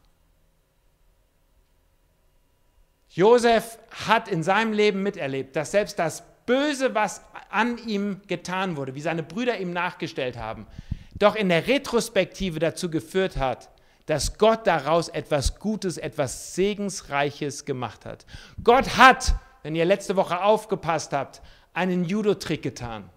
Josef 3.08 3.78
hat 4.06 4.28
in 4.28 4.42
seinem 4.42 4.72
Leben 4.72 5.02
miterlebt, 5.02 5.54
dass 5.54 5.70
selbst 5.70 5.98
das 5.98 6.24
Böse, 6.46 6.94
was 6.94 7.22
an 7.48 7.78
ihm 7.78 8.20
getan 8.26 8.76
wurde, 8.76 8.94
wie 8.94 9.00
seine 9.00 9.22
Brüder 9.22 9.58
ihm 9.58 9.72
nachgestellt 9.72 10.36
haben, 10.36 10.66
doch 11.14 11.36
in 11.36 11.48
der 11.48 11.68
Retrospektive 11.68 12.58
dazu 12.58 12.90
geführt 12.90 13.36
hat, 13.36 13.70
dass 14.06 14.36
Gott 14.36 14.66
daraus 14.66 15.08
etwas 15.08 15.58
Gutes, 15.58 15.96
etwas 15.96 16.54
Segensreiches 16.54 17.64
gemacht 17.64 18.04
hat. 18.04 18.26
Gott 18.62 18.96
hat, 18.96 19.34
wenn 19.62 19.76
ihr 19.76 19.84
letzte 19.84 20.16
Woche 20.16 20.42
aufgepasst 20.42 21.12
habt, 21.12 21.40
einen 21.72 22.04
Judo-Trick 22.04 22.62
getan. 22.62 23.08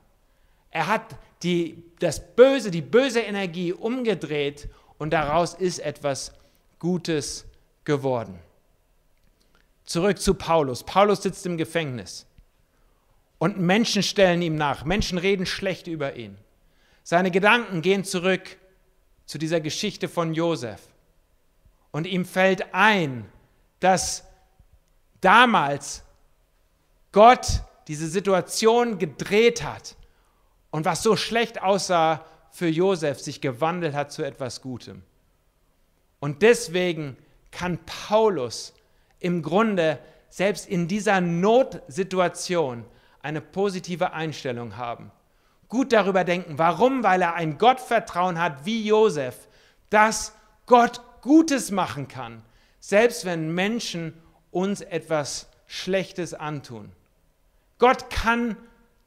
Er 0.71 0.87
hat 0.87 1.15
die, 1.43 1.83
das 1.99 2.35
Böse, 2.35 2.71
die 2.71 2.81
böse 2.81 3.21
Energie 3.21 3.73
umgedreht 3.73 4.69
und 4.97 5.11
daraus 5.11 5.53
ist 5.53 5.79
etwas 5.79 6.33
Gutes 6.79 7.45
geworden. 7.83 8.39
Zurück 9.85 10.19
zu 10.19 10.33
Paulus. 10.33 10.83
Paulus 10.83 11.23
sitzt 11.23 11.45
im 11.45 11.57
Gefängnis 11.57 12.25
und 13.39 13.59
Menschen 13.59 14.03
stellen 14.03 14.41
ihm 14.41 14.55
nach. 14.55 14.83
Menschen 14.83 15.17
reden 15.17 15.45
schlecht 15.45 15.87
über 15.87 16.15
ihn. 16.15 16.37
Seine 17.03 17.31
Gedanken 17.31 17.81
gehen 17.81 18.03
zurück 18.03 18.57
zu 19.25 19.37
dieser 19.37 19.61
Geschichte 19.61 20.09
von 20.09 20.33
Josef. 20.33 20.81
Und 21.91 22.05
ihm 22.05 22.25
fällt 22.25 22.73
ein, 22.73 23.29
dass 23.79 24.25
damals 25.21 26.03
Gott 27.11 27.61
diese 27.87 28.07
Situation 28.07 28.97
gedreht 28.97 29.63
hat 29.63 29.95
und 30.71 30.85
was 30.85 31.03
so 31.03 31.15
schlecht 31.15 31.61
aussah 31.61 32.25
für 32.51 32.67
Josef, 32.67 33.19
sich 33.19 33.41
gewandelt 33.41 33.93
hat 33.93 34.11
zu 34.11 34.23
etwas 34.23 34.61
Gutem. 34.61 35.03
Und 36.19 36.41
deswegen 36.41 37.17
kann 37.51 37.79
Paulus 37.85 38.73
im 39.19 39.41
Grunde 39.41 39.99
selbst 40.29 40.67
in 40.67 40.87
dieser 40.87 41.21
Notsituation 41.21 42.85
eine 43.21 43.41
positive 43.41 44.13
Einstellung 44.13 44.77
haben. 44.77 45.11
Gut 45.69 45.91
darüber 45.91 46.23
denken. 46.23 46.57
Warum? 46.57 47.03
Weil 47.03 47.21
er 47.21 47.33
ein 47.33 47.57
Gottvertrauen 47.57 48.39
hat 48.39 48.65
wie 48.65 48.85
Josef, 48.85 49.47
dass 49.89 50.33
Gott 50.65 51.01
Gutes 51.21 51.71
machen 51.71 52.07
kann, 52.07 52.41
selbst 52.79 53.25
wenn 53.25 53.53
Menschen 53.53 54.13
uns 54.51 54.81
etwas 54.81 55.49
Schlechtes 55.65 56.33
antun. 56.33 56.91
Gott 57.79 58.09
kann 58.09 58.55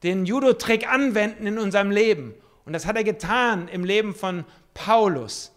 den 0.03 0.25
Judo-Trick 0.25 0.91
anwenden 0.91 1.47
in 1.47 1.59
unserem 1.59 1.91
Leben. 1.91 2.33
Und 2.65 2.73
das 2.73 2.85
hat 2.85 2.95
er 2.95 3.03
getan 3.03 3.67
im 3.67 3.83
Leben 3.83 4.15
von 4.15 4.45
Paulus, 4.73 5.51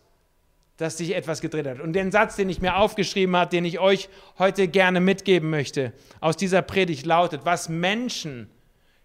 dass 0.76 0.98
sich 0.98 1.14
etwas 1.14 1.40
gedreht 1.40 1.66
hat. 1.66 1.80
Und 1.80 1.92
den 1.92 2.10
Satz, 2.10 2.36
den 2.36 2.48
ich 2.48 2.60
mir 2.60 2.76
aufgeschrieben 2.76 3.36
habe, 3.36 3.50
den 3.50 3.64
ich 3.64 3.78
euch 3.78 4.08
heute 4.38 4.68
gerne 4.68 5.00
mitgeben 5.00 5.50
möchte, 5.50 5.92
aus 6.20 6.36
dieser 6.36 6.62
Predigt 6.62 7.06
lautet, 7.06 7.42
was 7.44 7.68
Menschen 7.68 8.50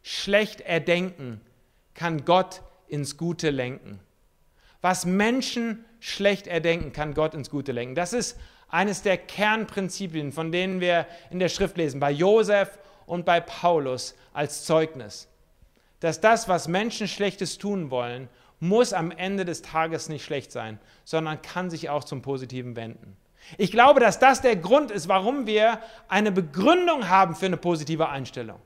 schlecht 0.01 0.61
erdenken, 0.61 1.41
kann 1.93 2.25
Gott 2.25 2.61
ins 2.87 3.17
Gute 3.17 3.49
lenken. 3.49 3.99
Was 4.81 5.05
Menschen 5.05 5.85
schlecht 5.99 6.47
erdenken, 6.47 6.93
kann 6.93 7.13
Gott 7.13 7.33
ins 7.33 7.49
Gute 7.49 7.71
lenken. 7.71 7.95
Das 7.95 8.13
ist 8.13 8.37
eines 8.69 9.01
der 9.01 9.17
Kernprinzipien, 9.17 10.31
von 10.31 10.51
denen 10.51 10.79
wir 10.79 11.05
in 11.29 11.39
der 11.39 11.49
Schrift 11.49 11.77
lesen, 11.77 11.99
bei 11.99 12.11
Josef 12.11 12.79
und 13.05 13.25
bei 13.25 13.41
Paulus 13.41 14.15
als 14.33 14.63
Zeugnis 14.65 15.28
dass 15.99 16.21
das, 16.21 16.47
was 16.47 16.67
Menschen 16.67 17.07
Schlechtes 17.07 17.57
tun 17.57 17.91
wollen, 17.91 18.29
muss 18.59 18.93
am 18.93 19.11
Ende 19.11 19.45
des 19.45 19.61
Tages 19.61 20.09
nicht 20.09 20.23
schlecht 20.23 20.51
sein, 20.51 20.79
sondern 21.05 21.41
kann 21.41 21.69
sich 21.69 21.89
auch 21.89 22.03
zum 22.03 22.21
Positiven 22.21 22.75
wenden. 22.75 23.15
Ich 23.57 23.71
glaube, 23.71 23.99
dass 23.99 24.19
das 24.19 24.41
der 24.41 24.55
Grund 24.55 24.91
ist, 24.91 25.07
warum 25.07 25.47
wir 25.47 25.79
eine 26.07 26.31
Begründung 26.31 27.09
haben 27.09 27.35
für 27.35 27.45
eine 27.45 27.57
positive 27.57 28.09
Einstellung. 28.09 28.59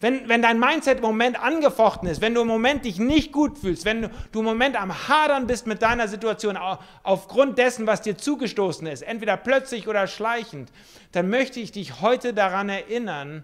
Wenn, 0.00 0.28
wenn 0.28 0.42
dein 0.42 0.60
Mindset 0.60 0.98
im 0.98 1.02
Moment 1.02 1.42
angefochten 1.42 2.08
ist, 2.08 2.20
wenn 2.20 2.32
du 2.32 2.42
im 2.42 2.46
Moment 2.46 2.84
dich 2.84 3.00
nicht 3.00 3.32
gut 3.32 3.58
fühlst, 3.58 3.84
wenn 3.84 4.02
du, 4.02 4.10
du 4.30 4.38
im 4.38 4.44
Moment 4.44 4.80
am 4.80 5.08
Hadern 5.08 5.48
bist 5.48 5.66
mit 5.66 5.82
deiner 5.82 6.06
Situation 6.06 6.56
aufgrund 7.02 7.58
dessen, 7.58 7.88
was 7.88 8.00
dir 8.00 8.16
zugestoßen 8.16 8.86
ist, 8.86 9.02
entweder 9.02 9.36
plötzlich 9.36 9.88
oder 9.88 10.06
schleichend, 10.06 10.70
dann 11.10 11.28
möchte 11.28 11.58
ich 11.58 11.72
dich 11.72 12.00
heute 12.00 12.32
daran 12.32 12.68
erinnern, 12.68 13.42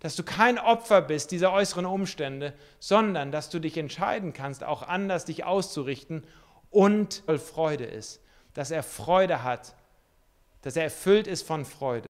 dass 0.00 0.16
du 0.16 0.22
kein 0.22 0.58
Opfer 0.58 1.02
bist 1.02 1.30
dieser 1.30 1.52
äußeren 1.52 1.86
Umstände, 1.86 2.54
sondern 2.78 3.30
dass 3.30 3.50
du 3.50 3.60
dich 3.60 3.76
entscheiden 3.76 4.32
kannst, 4.32 4.64
auch 4.64 4.82
anders 4.82 5.26
dich 5.26 5.44
auszurichten 5.44 6.24
und 6.70 7.22
voll 7.26 7.38
Freude 7.38 7.84
ist, 7.84 8.20
dass 8.54 8.70
er 8.70 8.82
Freude 8.82 9.44
hat, 9.44 9.74
dass 10.62 10.76
er 10.76 10.84
erfüllt 10.84 11.26
ist 11.26 11.46
von 11.46 11.64
Freude. 11.64 12.08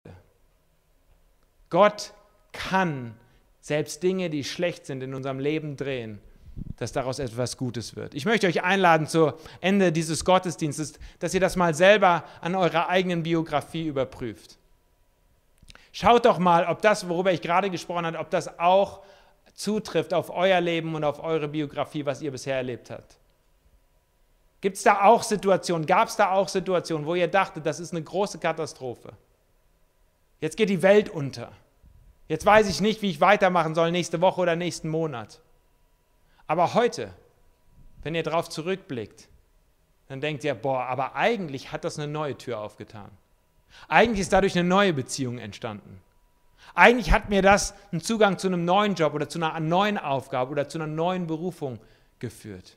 Gott 1.69 2.13
kann 2.53 3.15
selbst 3.61 4.03
Dinge, 4.03 4.31
die 4.31 4.45
schlecht 4.45 4.87
sind, 4.87 5.03
in 5.03 5.15
unserem 5.15 5.39
Leben 5.39 5.77
drehen, 5.77 6.21
dass 6.77 6.93
daraus 6.93 7.19
etwas 7.19 7.57
Gutes 7.57 7.97
wird. 7.97 8.15
Ich 8.15 8.25
möchte 8.25 8.47
euch 8.47 8.63
einladen 8.63 9.07
zu 9.07 9.33
Ende 9.61 9.93
dieses 9.93 10.25
Gottesdienstes, 10.25 10.95
dass 11.19 11.35
ihr 11.35 11.41
das 11.41 11.57
mal 11.57 11.75
selber 11.75 12.25
an 12.41 12.55
eurer 12.55 12.89
eigenen 12.89 13.23
Biografie 13.23 13.87
überprüft. 13.87 14.60
Schaut 15.93 16.25
doch 16.25 16.39
mal, 16.39 16.67
ob 16.67 16.83
das, 16.83 17.09
worüber 17.09 17.33
ich 17.33 17.43
gerade 17.43 17.71
gesprochen 17.71 18.07
habe, 18.07 18.19
ob 18.19 18.31
das 18.31 18.59
auch 18.59 19.03
zutrifft 19.55 20.15
auf 20.15 20.31
euer 20.31 20.61
Leben 20.61 20.95
und 20.95 21.05
auf 21.05 21.23
eure 21.23 21.49
Biografie, 21.49 22.07
was 22.07 22.23
ihr 22.23 22.31
bisher 22.31 22.57
erlebt 22.57 22.91
habt. 22.91 23.19
Gibt 24.61 24.77
es 24.77 24.83
da 24.83 25.03
auch 25.03 25.23
Situationen, 25.23 25.87
gab 25.87 26.09
es 26.09 26.17
da 26.17 26.33
auch 26.33 26.49
Situationen, 26.49 27.07
wo 27.07 27.15
ihr 27.15 27.29
dachtet, 27.29 27.65
das 27.65 27.81
ist 27.81 27.93
eine 27.93 28.03
große 28.03 28.39
Katastrophe? 28.39 29.13
Jetzt 30.41 30.57
geht 30.57 30.69
die 30.69 30.83
Welt 30.83 31.09
unter. 31.09 31.53
Jetzt 32.29 32.47
weiß 32.47 32.69
ich 32.69 32.81
nicht, 32.81 33.03
wie 33.03 33.11
ich 33.11 33.21
weitermachen 33.21 33.75
soll 33.75 33.91
nächste 33.91 34.21
Woche 34.21 34.41
oder 34.41 34.57
nächsten 34.57 34.89
Monat. 34.89 35.41
Aber 36.47 36.75
heute, 36.75 37.13
wenn 38.03 38.15
ihr 38.15 38.23
darauf 38.23 38.49
zurückblickt, 38.49 39.29
dann 40.09 40.21
denkt 40.21 40.45
ihr, 40.45 40.55
boah, 40.55 40.85
aber 40.85 41.15
eigentlich 41.15 41.73
hat 41.73 41.85
das 41.85 41.99
eine 41.99 42.11
neue 42.11 42.37
Tür 42.37 42.61
aufgetan. 42.61 43.11
Eigentlich 43.89 44.21
ist 44.21 44.33
dadurch 44.33 44.59
eine 44.59 44.69
neue 44.69 44.93
Beziehung 44.93 45.39
entstanden. 45.39 46.01
Eigentlich 46.75 47.13
hat 47.13 47.29
mir 47.29 47.43
das 47.43 47.75
einen 47.91 48.01
Zugang 48.01 48.39
zu 48.39 48.47
einem 48.47 48.65
neuen 48.65 48.95
Job 48.95 49.15
oder 49.15 49.29
zu 49.29 49.39
einer 49.39 49.59
neuen 49.61 49.99
Aufgabe 49.99 50.53
oder 50.53 50.69
zu 50.69 50.79
einer 50.79 50.87
neuen 50.87 51.27
Berufung 51.27 51.81
geführt. 52.19 52.77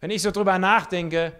Wenn 0.00 0.10
ich 0.10 0.22
so 0.22 0.30
drüber 0.30 0.58
nachdenke, 0.58 1.32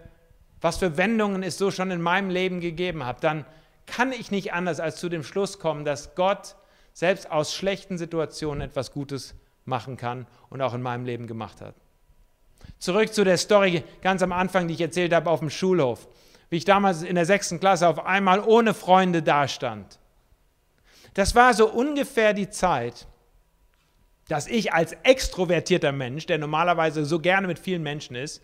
was 0.61 0.77
für 0.77 0.97
Wendungen 0.97 1.43
es 1.43 1.57
so 1.57 1.71
schon 1.71 1.91
in 1.91 2.01
meinem 2.01 2.29
Leben 2.29 2.61
gegeben 2.61 3.05
hat, 3.05 3.23
dann 3.23 3.45
kann 3.85 4.11
ich 4.11 4.31
nicht 4.31 4.53
anders 4.53 4.79
als 4.79 4.97
zu 4.97 5.09
dem 5.09 5.23
Schluss 5.23 5.59
kommen, 5.59 5.85
dass 5.85 6.15
Gott 6.15 6.55
selbst 6.93 7.29
aus 7.29 7.53
schlechten 7.53 7.97
Situationen 7.97 8.61
etwas 8.61 8.91
Gutes 8.91 9.35
machen 9.65 9.97
kann 9.97 10.25
und 10.49 10.61
auch 10.61 10.73
in 10.73 10.81
meinem 10.81 11.05
Leben 11.05 11.27
gemacht 11.27 11.61
hat. 11.61 11.75
Zurück 12.79 13.13
zu 13.13 13.23
der 13.23 13.37
Story 13.37 13.83
ganz 14.01 14.23
am 14.23 14.31
Anfang, 14.31 14.67
die 14.67 14.73
ich 14.73 14.81
erzählt 14.81 15.13
habe 15.13 15.29
auf 15.29 15.39
dem 15.39 15.49
Schulhof, 15.49 16.07
wie 16.49 16.57
ich 16.57 16.65
damals 16.65 17.03
in 17.03 17.15
der 17.15 17.25
sechsten 17.25 17.59
Klasse 17.59 17.87
auf 17.87 18.05
einmal 18.05 18.39
ohne 18.39 18.73
Freunde 18.73 19.21
dastand. 19.23 19.99
Das 21.13 21.35
war 21.35 21.53
so 21.53 21.69
ungefähr 21.69 22.33
die 22.33 22.49
Zeit, 22.49 23.07
dass 24.27 24.47
ich 24.47 24.73
als 24.73 24.93
extrovertierter 25.03 25.91
Mensch, 25.91 26.25
der 26.25 26.37
normalerweise 26.37 27.05
so 27.05 27.19
gerne 27.19 27.47
mit 27.47 27.59
vielen 27.59 27.83
Menschen 27.83 28.15
ist, 28.15 28.41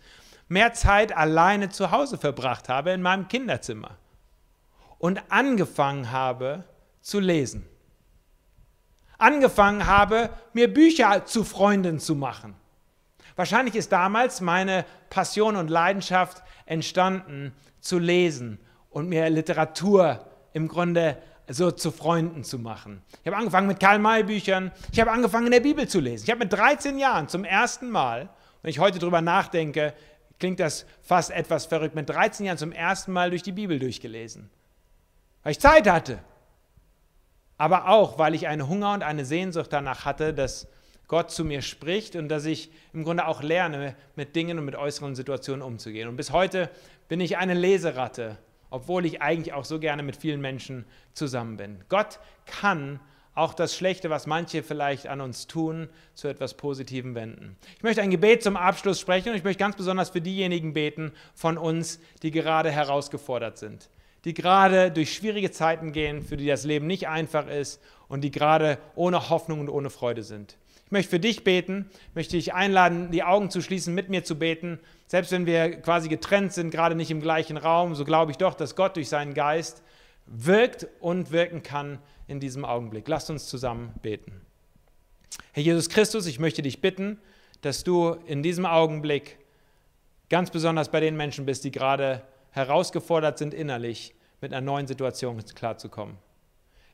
mehr 0.48 0.72
Zeit 0.72 1.16
alleine 1.16 1.68
zu 1.70 1.90
Hause 1.90 2.18
verbracht 2.18 2.68
habe 2.68 2.90
in 2.90 3.02
meinem 3.02 3.28
Kinderzimmer 3.28 3.98
und 4.98 5.20
angefangen 5.30 6.10
habe 6.12 6.64
zu 7.00 7.20
lesen. 7.20 7.66
Angefangen 9.18 9.86
habe, 9.86 10.30
mir 10.52 10.72
Bücher 10.72 11.24
zu 11.24 11.44
Freunden 11.44 11.98
zu 11.98 12.14
machen. 12.14 12.54
Wahrscheinlich 13.36 13.74
ist 13.74 13.92
damals 13.92 14.40
meine 14.40 14.84
Passion 15.10 15.56
und 15.56 15.68
Leidenschaft 15.68 16.42
entstanden, 16.66 17.54
zu 17.80 17.98
lesen 17.98 18.60
und 18.90 19.08
mir 19.08 19.28
Literatur 19.28 20.24
im 20.52 20.68
Grunde 20.68 21.18
so 21.48 21.70
zu 21.70 21.90
Freunden 21.90 22.44
zu 22.44 22.58
machen. 22.58 23.02
Ich 23.20 23.26
habe 23.26 23.36
angefangen 23.36 23.66
mit 23.66 23.80
Karl-May-Büchern. 23.80 24.70
Ich 24.92 25.00
habe 25.00 25.10
angefangen 25.10 25.46
in 25.46 25.52
der 25.52 25.60
Bibel 25.60 25.88
zu 25.88 26.00
lesen. 26.00 26.24
Ich 26.24 26.30
habe 26.30 26.40
mit 26.40 26.52
13 26.52 26.98
Jahren 26.98 27.28
zum 27.28 27.44
ersten 27.44 27.90
Mal, 27.90 28.28
wenn 28.62 28.70
ich 28.70 28.78
heute 28.78 28.98
darüber 28.98 29.20
nachdenke, 29.20 29.94
klingt 30.38 30.60
das 30.60 30.86
fast 31.02 31.30
etwas 31.30 31.66
verrückt, 31.66 31.94
mit 31.94 32.08
13 32.08 32.46
Jahren 32.46 32.58
zum 32.58 32.72
ersten 32.72 33.12
Mal 33.12 33.30
durch 33.30 33.42
die 33.42 33.52
Bibel 33.52 33.78
durchgelesen. 33.78 34.50
Weil 35.42 35.52
ich 35.52 35.60
Zeit 35.60 35.88
hatte. 35.88 36.18
Aber 37.58 37.88
auch, 37.88 38.18
weil 38.18 38.34
ich 38.34 38.46
einen 38.48 38.68
Hunger 38.68 38.92
und 38.92 39.02
eine 39.02 39.24
Sehnsucht 39.24 39.72
danach 39.72 40.04
hatte, 40.04 40.32
dass 40.34 40.66
Gott 41.12 41.30
zu 41.30 41.44
mir 41.44 41.62
spricht 41.62 42.16
und 42.16 42.28
dass 42.28 42.44
ich 42.44 42.72
im 42.92 43.04
Grunde 43.04 43.28
auch 43.28 43.42
lerne, 43.42 43.94
mit 44.16 44.34
Dingen 44.34 44.58
und 44.58 44.64
mit 44.64 44.74
äußeren 44.74 45.14
Situationen 45.14 45.62
umzugehen. 45.62 46.08
Und 46.08 46.16
bis 46.16 46.32
heute 46.32 46.70
bin 47.08 47.20
ich 47.20 47.36
eine 47.36 47.54
Leseratte 47.54 48.38
obwohl 48.72 49.04
ich 49.04 49.20
eigentlich 49.20 49.52
auch 49.52 49.66
so 49.66 49.78
gerne 49.78 50.02
mit 50.02 50.16
vielen 50.16 50.40
Menschen 50.40 50.86
zusammen 51.12 51.58
bin. 51.58 51.84
Gott 51.90 52.18
kann 52.46 53.00
auch 53.34 53.52
das 53.52 53.76
Schlechte, 53.76 54.08
was 54.08 54.26
manche 54.26 54.62
vielleicht 54.62 55.06
an 55.06 55.20
uns 55.20 55.46
tun, 55.46 55.90
zu 56.14 56.26
etwas 56.26 56.54
Positivem 56.54 57.14
wenden. 57.14 57.56
Ich 57.76 57.82
möchte 57.82 58.00
ein 58.00 58.10
Gebet 58.10 58.42
zum 58.42 58.56
Abschluss 58.56 58.98
sprechen 58.98 59.28
und 59.28 59.36
ich 59.36 59.44
möchte 59.44 59.58
ganz 59.58 59.76
besonders 59.76 60.10
für 60.10 60.22
diejenigen 60.22 60.72
beten 60.72 61.12
von 61.34 61.58
uns, 61.58 62.00
die 62.22 62.30
gerade 62.30 62.70
herausgefordert 62.70 63.58
sind, 63.58 63.90
die 64.24 64.32
gerade 64.32 64.90
durch 64.90 65.12
schwierige 65.12 65.50
Zeiten 65.50 65.92
gehen, 65.92 66.22
für 66.22 66.38
die 66.38 66.46
das 66.46 66.64
Leben 66.64 66.86
nicht 66.86 67.08
einfach 67.08 67.48
ist 67.48 67.78
und 68.08 68.22
die 68.22 68.30
gerade 68.30 68.78
ohne 68.94 69.28
Hoffnung 69.28 69.60
und 69.60 69.68
ohne 69.68 69.90
Freude 69.90 70.22
sind. 70.22 70.56
Ich 70.92 70.94
möchte 70.94 71.08
für 71.08 71.20
dich 71.20 71.42
beten, 71.42 71.88
möchte 72.12 72.36
dich 72.36 72.52
einladen, 72.52 73.10
die 73.10 73.22
Augen 73.22 73.48
zu 73.48 73.62
schließen, 73.62 73.94
mit 73.94 74.10
mir 74.10 74.24
zu 74.24 74.38
beten. 74.38 74.78
Selbst 75.06 75.32
wenn 75.32 75.46
wir 75.46 75.80
quasi 75.80 76.10
getrennt 76.10 76.52
sind, 76.52 76.70
gerade 76.70 76.94
nicht 76.94 77.10
im 77.10 77.22
gleichen 77.22 77.56
Raum, 77.56 77.94
so 77.94 78.04
glaube 78.04 78.30
ich 78.30 78.36
doch, 78.36 78.52
dass 78.52 78.76
Gott 78.76 78.96
durch 78.96 79.08
seinen 79.08 79.32
Geist 79.32 79.82
wirkt 80.26 80.86
und 81.00 81.30
wirken 81.30 81.62
kann 81.62 81.98
in 82.26 82.40
diesem 82.40 82.66
Augenblick. 82.66 83.08
Lasst 83.08 83.30
uns 83.30 83.46
zusammen 83.46 83.94
beten. 84.02 84.42
Herr 85.52 85.62
Jesus 85.62 85.88
Christus, 85.88 86.26
ich 86.26 86.38
möchte 86.38 86.60
dich 86.60 86.82
bitten, 86.82 87.16
dass 87.62 87.84
du 87.84 88.10
in 88.26 88.42
diesem 88.42 88.66
Augenblick 88.66 89.38
ganz 90.28 90.50
besonders 90.50 90.90
bei 90.90 91.00
den 91.00 91.16
Menschen 91.16 91.46
bist, 91.46 91.64
die 91.64 91.70
gerade 91.70 92.20
herausgefordert 92.50 93.38
sind, 93.38 93.54
innerlich 93.54 94.14
mit 94.42 94.52
einer 94.52 94.60
neuen 94.60 94.86
Situation 94.86 95.42
klarzukommen. 95.54 96.18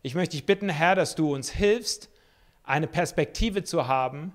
Ich 0.03 0.15
möchte 0.15 0.37
dich 0.37 0.47
bitten, 0.47 0.69
Herr, 0.69 0.95
dass 0.95 1.17
du 1.17 1.35
uns 1.35 1.51
hilfst, 1.51 2.11
eine 2.69 2.87
Perspektive 2.87 3.65
zu 3.65 3.89
haben, 3.89 4.33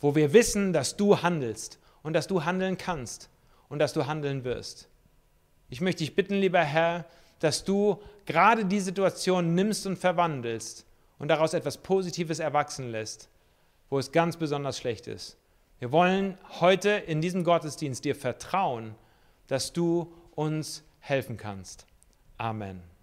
wo 0.00 0.14
wir 0.14 0.32
wissen, 0.32 0.72
dass 0.72 0.96
du 0.96 1.22
handelst 1.22 1.78
und 2.02 2.14
dass 2.14 2.26
du 2.26 2.44
handeln 2.44 2.78
kannst 2.78 3.28
und 3.68 3.78
dass 3.78 3.92
du 3.92 4.06
handeln 4.06 4.44
wirst. 4.44 4.88
Ich 5.68 5.80
möchte 5.80 5.98
dich 5.98 6.14
bitten, 6.14 6.34
lieber 6.34 6.60
Herr, 6.60 7.04
dass 7.40 7.64
du 7.64 8.00
gerade 8.24 8.64
die 8.64 8.80
Situation 8.80 9.54
nimmst 9.54 9.86
und 9.86 9.98
verwandelst 9.98 10.86
und 11.18 11.28
daraus 11.28 11.54
etwas 11.54 11.78
Positives 11.78 12.38
erwachsen 12.38 12.90
lässt, 12.90 13.28
wo 13.90 13.98
es 13.98 14.12
ganz 14.12 14.36
besonders 14.36 14.78
schlecht 14.78 15.06
ist. 15.06 15.36
Wir 15.78 15.92
wollen 15.92 16.38
heute 16.60 16.90
in 16.90 17.20
diesem 17.20 17.44
Gottesdienst 17.44 18.04
dir 18.04 18.14
vertrauen, 18.14 18.94
dass 19.48 19.72
du 19.72 20.12
uns 20.34 20.82
helfen 21.00 21.36
kannst. 21.36 21.86
Amen. 22.38 22.95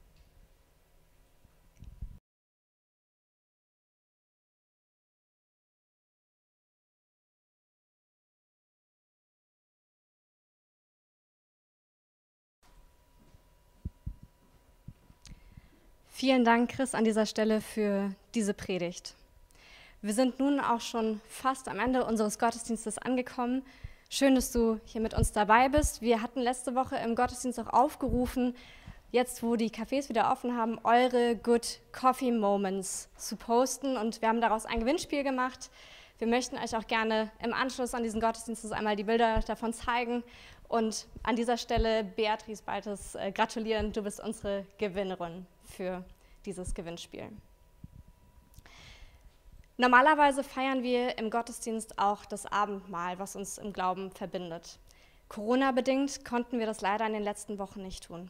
Vielen 16.24 16.46
Dank, 16.46 16.72
Chris, 16.72 16.96
an 16.96 17.04
dieser 17.04 17.26
Stelle 17.26 17.60
für 17.60 18.16
diese 18.34 18.54
Predigt. 18.54 19.14
Wir 20.02 20.14
sind 20.14 20.40
nun 20.40 20.62
auch 20.62 20.80
schon 20.80 21.20
fast 21.28 21.68
am 21.68 21.80
Ende 21.80 22.06
unseres 22.06 22.40
Gottesdienstes 22.40 22.98
angekommen. 22.98 23.62
Schön, 24.10 24.34
dass 24.34 24.54
du 24.54 24.80
hier 24.86 25.02
mit 25.02 25.14
uns 25.14 25.34
dabei 25.34 25.68
bist. 25.68 26.02
Wir 26.02 26.22
hatten 26.22 26.40
letzte 26.40 26.76
Woche 26.76 26.96
im 26.96 27.16
Gottesdienst 27.16 27.60
auch 27.60 27.74
aufgerufen, 27.74 28.56
jetzt 29.12 29.44
wo 29.44 29.58
die 29.58 29.70
Cafés 29.70 30.08
wieder 30.08 30.32
offen 30.32 30.56
haben, 30.56 30.80
eure 30.86 31.36
Good 31.36 31.80
Coffee 31.92 32.32
Moments 32.32 33.10
zu 33.18 33.36
posten. 33.36 33.98
Und 33.98 34.22
wir 34.22 34.30
haben 34.30 34.40
daraus 34.40 34.66
ein 34.66 34.80
Gewinnspiel 34.80 35.26
gemacht. 35.26 35.70
Wir 36.20 36.28
möchten 36.28 36.56
euch 36.56 36.74
auch 36.78 36.88
gerne 36.88 37.32
im 37.44 37.54
Anschluss 37.54 37.94
an 37.94 38.04
diesen 38.04 38.22
Gottesdienst 38.22 38.72
einmal 38.72 38.96
die 38.96 39.04
Bilder 39.04 39.42
davon 39.42 39.74
zeigen. 39.74 40.24
Und 40.70 41.06
an 41.24 41.36
dieser 41.36 41.58
Stelle, 41.58 42.06
Beatrice 42.06 42.64
Baltes, 42.64 43.16
äh, 43.16 43.34
gratulieren, 43.34 43.92
du 43.92 44.02
bist 44.02 44.22
unsere 44.22 44.66
Gewinnerin 44.78 45.46
für 45.74 46.04
dieses 46.46 46.74
Gewinnspiel. 46.74 47.30
Normalerweise 49.78 50.44
feiern 50.44 50.84
wir 50.84 51.18
im 51.18 51.32
Gottesdienst 51.32 51.98
auch 51.98 52.26
das 52.26 52.46
Abendmahl, 52.46 53.18
was 53.18 53.36
uns 53.36 53.58
im 53.58 53.74
Glauben 53.74 54.12
verbindet. 54.12 54.78
Corona-bedingt 55.30 56.24
konnten 56.24 56.60
wir 56.60 56.68
das 56.68 56.82
leider 56.82 57.08
in 57.08 57.14
den 57.14 57.24
letzten 57.24 57.58
Wochen 57.58 57.82
nicht 57.82 58.04
tun. 58.04 58.30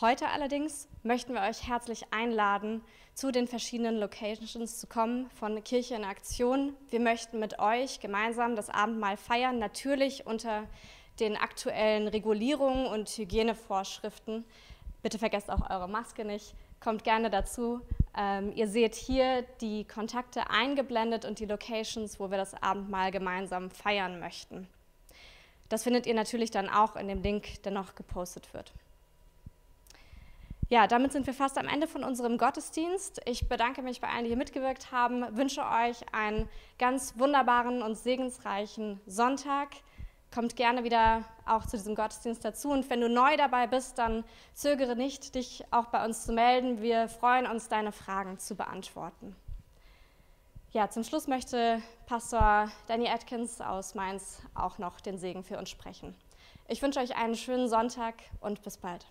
Heute 0.00 0.28
allerdings 0.30 0.88
möchten 1.04 1.34
wir 1.34 1.42
euch 1.42 1.68
herzlich 1.68 2.12
einladen, 2.12 2.82
zu 3.14 3.30
den 3.30 3.46
verschiedenen 3.46 3.98
Locations 3.98 4.80
zu 4.80 4.88
kommen 4.88 5.30
von 5.30 5.62
Kirche 5.62 5.94
in 5.94 6.04
Aktion. 6.04 6.74
Wir 6.90 6.98
möchten 6.98 7.38
mit 7.38 7.60
euch 7.60 8.00
gemeinsam 8.00 8.56
das 8.56 8.68
Abendmahl 8.68 9.16
feiern, 9.16 9.60
natürlich 9.60 10.26
unter 10.26 10.64
den 11.20 11.36
aktuellen 11.36 12.08
Regulierungen 12.08 12.86
und 12.86 13.08
Hygienevorschriften. 13.08 14.44
Bitte 15.02 15.20
vergesst 15.20 15.48
auch 15.48 15.70
eure 15.70 15.88
Maske 15.88 16.24
nicht 16.24 16.56
kommt 16.84 17.02
gerne 17.02 17.30
dazu. 17.30 17.80
Ähm, 18.16 18.52
ihr 18.54 18.68
seht 18.68 18.94
hier 18.94 19.42
die 19.60 19.84
Kontakte 19.84 20.50
eingeblendet 20.50 21.24
und 21.24 21.38
die 21.38 21.46
Locations, 21.46 22.20
wo 22.20 22.30
wir 22.30 22.36
das 22.36 22.54
Abendmahl 22.62 23.10
gemeinsam 23.10 23.70
feiern 23.70 24.20
möchten. 24.20 24.68
Das 25.70 25.82
findet 25.82 26.06
ihr 26.06 26.14
natürlich 26.14 26.50
dann 26.50 26.68
auch 26.68 26.94
in 26.94 27.08
dem 27.08 27.22
Link, 27.22 27.62
der 27.62 27.72
noch 27.72 27.94
gepostet 27.94 28.52
wird. 28.52 28.72
Ja, 30.68 30.86
damit 30.86 31.12
sind 31.12 31.26
wir 31.26 31.34
fast 31.34 31.58
am 31.58 31.68
Ende 31.68 31.86
von 31.86 32.04
unserem 32.04 32.38
Gottesdienst. 32.38 33.20
Ich 33.26 33.48
bedanke 33.48 33.82
mich 33.82 34.00
bei 34.00 34.08
allen, 34.08 34.24
die 34.24 34.28
hier 34.28 34.36
mitgewirkt 34.36 34.92
haben, 34.92 35.24
wünsche 35.36 35.62
euch 35.62 36.04
einen 36.12 36.48
ganz 36.78 37.18
wunderbaren 37.18 37.82
und 37.82 37.96
segensreichen 37.96 39.00
Sonntag 39.06 39.68
kommt 40.34 40.56
gerne 40.56 40.82
wieder 40.82 41.22
auch 41.46 41.64
zu 41.64 41.76
diesem 41.76 41.94
Gottesdienst 41.94 42.44
dazu. 42.44 42.70
Und 42.70 42.90
wenn 42.90 43.00
du 43.00 43.08
neu 43.08 43.36
dabei 43.36 43.68
bist, 43.68 43.98
dann 43.98 44.24
zögere 44.52 44.96
nicht, 44.96 45.36
dich 45.36 45.64
auch 45.70 45.86
bei 45.86 46.04
uns 46.04 46.24
zu 46.24 46.32
melden. 46.32 46.82
Wir 46.82 47.08
freuen 47.08 47.46
uns, 47.46 47.68
deine 47.68 47.92
Fragen 47.92 48.38
zu 48.40 48.56
beantworten. 48.56 49.36
Ja, 50.72 50.90
zum 50.90 51.04
Schluss 51.04 51.28
möchte 51.28 51.80
Pastor 52.06 52.68
Danny 52.88 53.08
Atkins 53.08 53.60
aus 53.60 53.94
Mainz 53.94 54.42
auch 54.56 54.78
noch 54.78 55.00
den 55.00 55.18
Segen 55.18 55.44
für 55.44 55.56
uns 55.56 55.70
sprechen. 55.70 56.16
Ich 56.66 56.82
wünsche 56.82 56.98
euch 56.98 57.14
einen 57.14 57.36
schönen 57.36 57.68
Sonntag 57.68 58.14
und 58.40 58.60
bis 58.62 58.76
bald. 58.76 59.06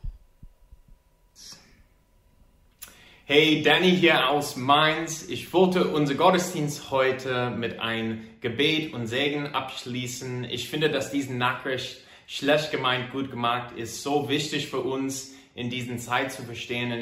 Hey, 3.25 3.61
Danny 3.63 3.91
hier 3.91 4.29
aus 4.31 4.57
Mainz. 4.57 5.29
Ich 5.29 5.53
wollte 5.53 5.87
unser 5.87 6.15
Gottesdienst 6.15 6.91
heute 6.91 7.51
mit 7.51 7.79
einem 7.79 8.19
Gebet 8.41 8.93
und 8.93 9.07
Segen 9.07 9.47
abschließen. 9.47 10.43
Ich 10.43 10.67
finde, 10.67 10.89
dass 10.89 11.09
diese 11.09 11.33
Nachricht 11.33 12.01
schlecht 12.27 12.71
gemeint, 12.71 13.13
gut 13.13 13.31
gemacht 13.31 13.77
ist, 13.77 14.03
so 14.03 14.27
wichtig 14.27 14.67
für 14.67 14.81
uns 14.81 15.35
in 15.55 15.69
diesen 15.69 15.99
Zeit 15.99 16.33
zu 16.33 16.43
verstehen. 16.43 16.91
Und 16.91 17.01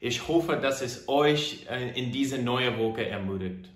ich 0.00 0.28
hoffe, 0.28 0.56
dass 0.56 0.82
es 0.82 1.08
euch 1.08 1.64
äh, 1.70 1.98
in 1.98 2.12
diese 2.12 2.36
neue 2.36 2.76
Woche 2.76 3.06
ermutigt. 3.08 3.70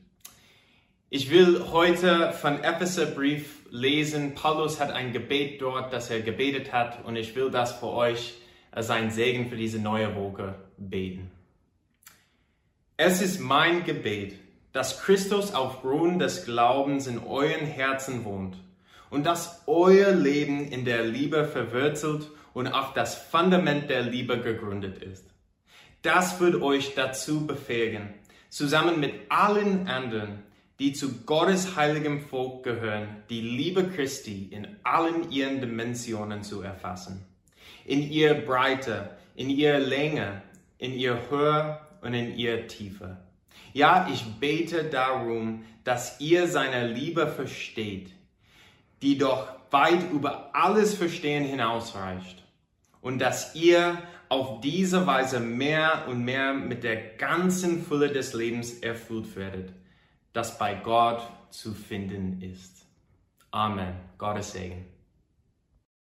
Ich 1.09 1.30
will 1.30 1.68
heute 1.72 2.34
von 2.34 2.62
Epheserbrief 2.62 3.61
lesen. 3.70 4.34
Paulus 4.34 4.78
hat 4.78 4.91
ein 4.91 5.14
Gebet 5.14 5.62
dort, 5.62 5.91
das 5.95 6.11
er 6.11 6.20
gebetet 6.20 6.70
hat, 6.70 7.07
und 7.07 7.16
ich 7.16 7.34
will 7.34 7.51
das 7.51 7.72
für 7.72 7.89
euch 7.89 8.34
sein 8.76 9.11
Segen 9.11 9.49
für 9.49 9.57
diese 9.57 9.78
neue 9.78 10.14
Woche 10.14 10.55
beten. 10.76 11.30
Es 13.01 13.22
ist 13.22 13.38
mein 13.38 13.84
Gebet, 13.84 14.34
dass 14.72 15.01
Christus 15.01 15.55
aufgrund 15.55 16.20
des 16.20 16.46
Glaubens 16.46 17.07
in 17.07 17.20
euren 17.20 17.64
Herzen 17.64 18.24
wohnt 18.24 18.57
und 19.09 19.24
dass 19.24 19.62
euer 19.68 20.11
Leben 20.11 20.66
in 20.66 20.84
der 20.84 21.05
Liebe 21.05 21.44
verwurzelt 21.44 22.28
und 22.55 22.66
auf 22.66 22.94
das 22.94 23.14
Fundament 23.14 23.88
der 23.88 24.03
Liebe 24.03 24.40
gegründet 24.40 25.01
ist. 25.01 25.24
Das 26.03 26.40
wird 26.40 26.61
euch 26.61 26.96
dazu 26.96 27.46
befähigen, 27.46 28.14
zusammen 28.49 28.99
mit 28.99 29.14
allen 29.28 29.86
anderen, 29.86 30.42
die 30.80 30.92
zu 30.92 31.22
Gottes 31.22 31.76
heiligem 31.76 32.20
Volk 32.20 32.64
gehören, 32.64 33.22
die 33.30 33.42
Liebe 33.42 33.84
Christi 33.90 34.49
in 34.51 34.66
allen 34.82 35.30
ihren 35.30 35.61
Dimensionen 35.61 36.42
zu 36.42 36.62
erfassen. 36.62 37.24
In 37.84 38.03
ihr 38.11 38.34
Breite, 38.34 39.11
in 39.36 39.51
ihr 39.51 39.78
Länge, 39.78 40.42
in 40.78 40.94
ihr 40.94 41.30
Höhe 41.30 41.78
und 42.01 42.14
in 42.14 42.36
ihr 42.36 42.66
Tiefe. 42.68 43.18
Ja, 43.72 44.09
ich 44.12 44.24
bete 44.40 44.84
darum, 44.84 45.64
dass 45.84 46.20
ihr 46.20 46.49
seine 46.49 46.88
Liebe 46.88 47.26
versteht, 47.26 48.12
die 49.03 49.18
doch 49.18 49.49
weit 49.70 50.11
über 50.11 50.55
alles 50.55 50.94
Verstehen 50.94 51.44
hinausreicht. 51.44 52.44
Und 53.01 53.20
dass 53.20 53.55
ihr 53.55 53.99
auf 54.28 54.61
diese 54.61 55.07
Weise 55.07 55.40
mehr 55.40 56.07
und 56.09 56.24
mehr 56.24 56.53
mit 56.53 56.84
der 56.84 56.96
ganzen 57.16 57.84
Fülle 57.84 58.11
des 58.11 58.34
Lebens 58.34 58.80
erfüllt 58.80 59.36
werdet, 59.36 59.72
das 60.32 60.59
bei 60.59 60.74
Gott 60.74 61.22
zu 61.51 61.72
finden 61.72 62.42
ist. 62.42 62.86
Amen. 63.51 63.94
Gottes 64.18 64.53
Segen. 64.53 64.97